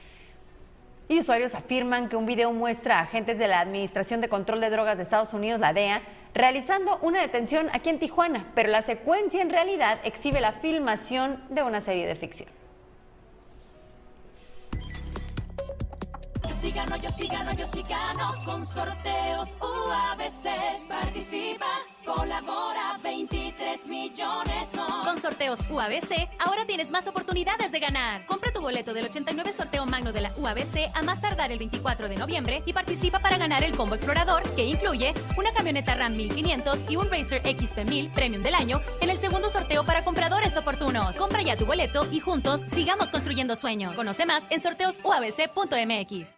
Y 1.09 1.19
usuarios 1.19 1.55
afirman 1.55 2.09
que 2.09 2.17
un 2.17 2.27
video 2.27 2.53
muestra 2.53 2.99
a 2.99 3.03
agentes 3.03 3.39
de 3.39 3.49
la 3.49 3.61
Administración 3.61 4.21
de 4.21 4.29
Control 4.29 4.61
de 4.61 4.71
Drogas 4.71 4.97
de 4.97 5.03
Estados 5.03 5.35
Unidos, 5.35 5.61
la 5.61 5.73
DEA, 5.73 6.03
realizando 6.35 6.99
una 7.03 7.21
detención 7.21 7.69
aquí 7.73 7.91
en 7.91 7.99
Tijuana, 7.99 8.51
pero 8.55 8.71
la 8.71 8.83
secuencia 8.83 9.43
en 9.43 9.51
realidad 9.51 9.99
exhibe 10.05 10.41
la 10.41 10.53
filmación 10.53 11.43
de 11.51 11.63
una 11.63 11.81
serie 11.81 12.07
de 12.07 12.15
ficción. 12.15 12.49
Yo 16.49 16.55
sí 16.61 16.71
gano, 16.71 16.97
yo 16.97 17.11
sí 17.11 17.29
gano, 17.29 17.53
yo 17.53 17.67
sí 17.67 17.85
gano 17.89 18.33
con 18.45 18.65
sorteos 18.65 19.57
UABC. 19.61 20.49
Colabora, 22.05 22.99
23 23.03 23.87
millones 23.87 24.69
son. 24.71 25.05
Con 25.05 25.19
sorteos 25.19 25.59
UABC, 25.71 26.29
ahora 26.39 26.67
tienes 26.67 26.91
más 26.91 27.07
oportunidades 27.07 27.73
de 27.73 27.81
ganar. 27.81 28.25
Compra 28.27 28.53
tu 28.53 28.61
boleto 28.61 28.95
del 28.95 29.07
89 29.07 29.53
sorteo 29.53 29.87
magno 29.87 30.13
de 30.13 30.21
la 30.21 30.33
UABC 30.37 30.91
a 30.95 31.03
más 31.03 31.21
tardar 31.21 31.53
el 31.53 31.59
24 31.59 32.09
de 32.09 32.17
noviembre 32.17 32.63
y 32.67 32.73
participa 32.73 33.21
para 33.21 33.39
ganar 33.39 33.65
el 33.65 33.77
combo 33.77 33.95
explorador 33.95 34.43
que 34.55 34.65
incluye 34.65 35.15
una 35.37 35.53
camioneta 35.53 35.95
Ram 35.95 36.17
1500 36.17 36.91
y 36.91 36.97
un 36.97 37.11
Racer 37.11 37.43
XP 37.43 37.89
1000 37.89 38.11
Premium 38.11 38.43
del 38.43 38.55
año 38.55 38.81
en 39.01 39.11
el 39.11 39.19
segundo 39.19 39.49
sorteo 39.49 39.85
para 39.85 40.05
compradores 40.05 40.57
oportunos. 40.57 41.17
Compra 41.17 41.43
ya 41.43 41.57
tu 41.57 41.67
boleto 41.67 42.07
y 42.11 42.21
juntos 42.21 42.63
sigamos 42.69 43.11
construyendo 43.11 43.57
sueños. 43.57 43.95
Conoce 43.95 44.27
más 44.27 44.51
en 44.51 44.61
sorteosuabc.mx. 44.61 46.37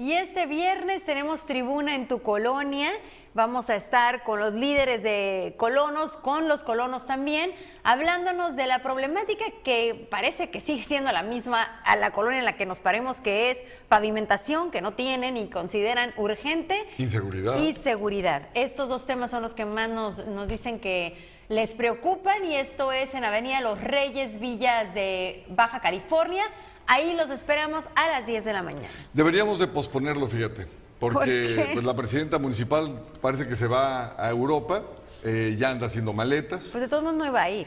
Y 0.00 0.12
este 0.12 0.46
viernes 0.46 1.04
tenemos 1.04 1.44
tribuna 1.44 1.94
en 1.94 2.08
tu 2.08 2.22
colonia. 2.22 2.90
Vamos 3.32 3.70
a 3.70 3.76
estar 3.76 4.24
con 4.24 4.40
los 4.40 4.54
líderes 4.54 5.04
de 5.04 5.54
colonos, 5.56 6.16
con 6.16 6.48
los 6.48 6.64
colonos 6.64 7.06
también, 7.06 7.52
hablándonos 7.84 8.56
de 8.56 8.66
la 8.66 8.80
problemática 8.82 9.44
que 9.62 10.08
parece 10.10 10.50
que 10.50 10.60
sigue 10.60 10.82
siendo 10.82 11.12
la 11.12 11.22
misma 11.22 11.62
a 11.84 11.94
la 11.94 12.10
colonia 12.10 12.40
en 12.40 12.44
la 12.44 12.56
que 12.56 12.66
nos 12.66 12.80
paremos, 12.80 13.20
que 13.20 13.52
es 13.52 13.58
pavimentación, 13.88 14.72
que 14.72 14.80
no 14.80 14.94
tienen 14.94 15.36
y 15.36 15.48
consideran 15.48 16.12
urgente, 16.16 16.84
Inseguridad. 16.98 17.56
y 17.60 17.72
seguridad. 17.74 18.48
Estos 18.54 18.88
dos 18.88 19.06
temas 19.06 19.30
son 19.30 19.42
los 19.42 19.54
que 19.54 19.64
más 19.64 19.88
nos, 19.88 20.26
nos 20.26 20.48
dicen 20.48 20.80
que 20.80 21.16
les 21.48 21.76
preocupan 21.76 22.44
y 22.44 22.56
esto 22.56 22.90
es 22.90 23.14
en 23.14 23.22
Avenida 23.24 23.60
Los 23.60 23.80
Reyes, 23.80 24.40
Villas 24.40 24.92
de 24.92 25.44
Baja 25.50 25.80
California. 25.80 26.42
Ahí 26.88 27.14
los 27.14 27.30
esperamos 27.30 27.88
a 27.94 28.08
las 28.08 28.26
10 28.26 28.44
de 28.44 28.52
la 28.52 28.62
mañana. 28.64 28.88
Deberíamos 29.12 29.60
de 29.60 29.68
posponerlo, 29.68 30.26
fíjate, 30.26 30.66
porque 31.00 31.70
pues, 31.72 31.84
la 31.84 31.94
presidenta 31.94 32.38
municipal 32.38 33.00
parece 33.20 33.48
que 33.48 33.56
se 33.56 33.66
va 33.66 34.14
a 34.22 34.28
Europa, 34.30 34.82
eh, 35.24 35.56
ya 35.58 35.70
anda 35.70 35.86
haciendo 35.86 36.12
maletas. 36.12 36.68
Pues 36.70 36.82
de 36.82 36.88
todos 36.88 37.02
modos 37.02 37.16
no 37.18 37.26
iba 37.26 37.42
a 37.42 37.50
ir. 37.50 37.66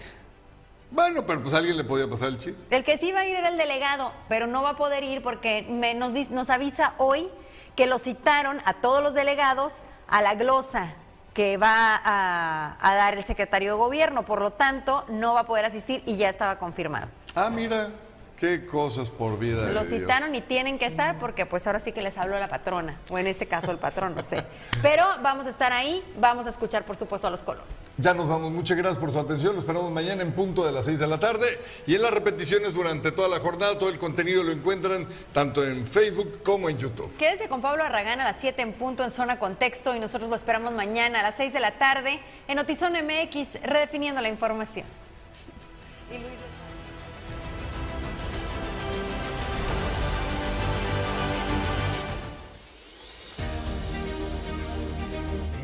Bueno, 0.91 1.25
pero 1.25 1.41
pues 1.41 1.55
a 1.55 1.57
alguien 1.57 1.75
le 1.75 1.83
podía 1.83 2.07
pasar 2.07 2.27
el 2.29 2.37
chisme. 2.37 2.63
El 2.69 2.83
que 2.83 2.97
sí 2.99 3.07
iba 3.07 3.21
a 3.21 3.25
ir 3.25 3.35
era 3.35 3.49
el 3.49 3.57
delegado, 3.57 4.11
pero 4.29 4.45
no 4.45 4.61
va 4.61 4.71
a 4.71 4.77
poder 4.77 5.03
ir 5.03 5.23
porque 5.23 5.63
me- 5.67 5.95
nos, 5.95 6.49
avisa 6.51 6.93
hoy 6.99 7.27
que 7.75 7.87
lo 7.87 7.97
citaron 7.97 8.61
a 8.65 8.75
todos 8.75 9.01
los 9.01 9.15
delegados 9.15 9.81
a 10.07 10.21
la 10.21 10.35
glosa 10.35 10.93
que 11.33 11.57
va 11.57 11.95
a, 11.95 12.77
a 12.79 12.95
dar 12.95 13.17
el 13.17 13.23
secretario 13.23 13.71
de 13.73 13.77
gobierno. 13.79 14.23
Por 14.23 14.39
lo 14.39 14.51
tanto, 14.51 15.03
no 15.09 15.33
va 15.33 15.39
a 15.41 15.45
poder 15.47 15.65
asistir 15.65 16.03
y 16.05 16.15
ya 16.15 16.29
estaba 16.29 16.59
confirmado. 16.59 17.07
Ah, 17.33 17.49
mira, 17.49 17.89
qué 18.39 18.65
cosas 18.65 19.09
por 19.09 19.39
vida 19.39 19.65
de 19.67 19.73
Lo 19.73 19.85
Dios. 19.85 20.01
citaron 20.01 20.35
y 20.35 20.41
tienen 20.41 20.77
que 20.77 20.85
estar 20.85 21.17
porque 21.19 21.45
pues 21.45 21.65
ahora 21.65 21.79
sí 21.79 21.91
que 21.93 22.01
les 22.01 22.17
habló 22.17 22.37
la 22.39 22.47
patrona, 22.49 22.99
o 23.09 23.17
en 23.17 23.27
este 23.27 23.45
caso 23.47 23.71
el 23.71 23.77
patrón, 23.77 24.15
no 24.15 24.21
sé. 24.21 24.43
Pero 24.81 25.05
vamos 25.21 25.45
a 25.45 25.49
estar 25.49 25.71
ahí, 25.71 26.03
vamos 26.19 26.45
a 26.45 26.49
escuchar 26.49 26.85
por 26.85 26.97
supuesto 26.97 27.27
a 27.27 27.29
los 27.29 27.41
colonos. 27.43 27.91
Ya 27.97 28.13
nos 28.13 28.27
vamos, 28.27 28.51
muchas 28.51 28.77
gracias 28.77 28.97
por 28.97 29.11
su 29.11 29.19
atención, 29.19 29.53
lo 29.53 29.59
esperamos 29.59 29.91
mañana 29.91 30.23
en 30.23 30.33
punto 30.33 30.65
de 30.65 30.71
las 30.73 30.85
6 30.85 30.99
de 30.99 31.07
la 31.07 31.19
tarde 31.19 31.59
y 31.87 31.95
en 31.95 32.01
las 32.01 32.11
repeticiones 32.11 32.73
durante 32.73 33.11
toda 33.13 33.29
la 33.29 33.39
jornada, 33.39 33.79
todo 33.79 33.89
el 33.89 33.97
contenido 33.97 34.43
lo 34.43 34.51
encuentran 34.51 35.07
tanto 35.33 35.65
en 35.65 35.87
Facebook 35.87 36.41
como 36.43 36.69
en 36.69 36.77
YouTube. 36.77 37.15
Quédese 37.17 37.47
con 37.47 37.61
Pablo 37.61 37.83
Arragán 37.83 38.19
a 38.19 38.25
las 38.25 38.37
7 38.41 38.61
en 38.61 38.73
punto 38.73 39.03
en 39.05 39.11
Zona 39.11 39.39
Contexto 39.39 39.95
y 39.95 39.99
nosotros 39.99 40.29
lo 40.29 40.35
esperamos 40.35 40.73
mañana 40.73 41.21
a 41.21 41.23
las 41.23 41.35
6 41.37 41.53
de 41.53 41.59
la 41.61 41.71
tarde 41.77 42.19
en 42.49 42.55
Notizón 42.57 42.93
MX, 42.93 43.61
redefiniendo 43.63 44.19
la 44.21 44.27
información. 44.29 44.85
Y 46.11 46.17
Luis- 46.17 46.27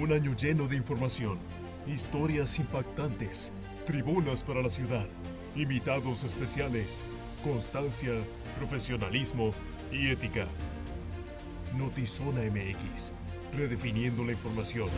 Un 0.10 0.16
año 0.16 0.36
lleno 0.36 0.68
de 0.68 0.76
información, 0.76 1.38
historias 1.86 2.58
impactantes, 2.58 3.52
tribunas 3.86 4.42
para 4.42 4.64
la 4.64 4.70
ciudad, 4.70 5.06
invitados 5.56 6.24
especiales, 6.24 7.06
constancia, 7.44 8.14
profesionalismo 8.58 9.52
y 9.92 10.08
ética. 10.10 10.48
Notizona 11.78 12.42
MX, 12.42 13.12
redefiniendo 13.56 14.24
la 14.26 14.32
información. 14.32 14.90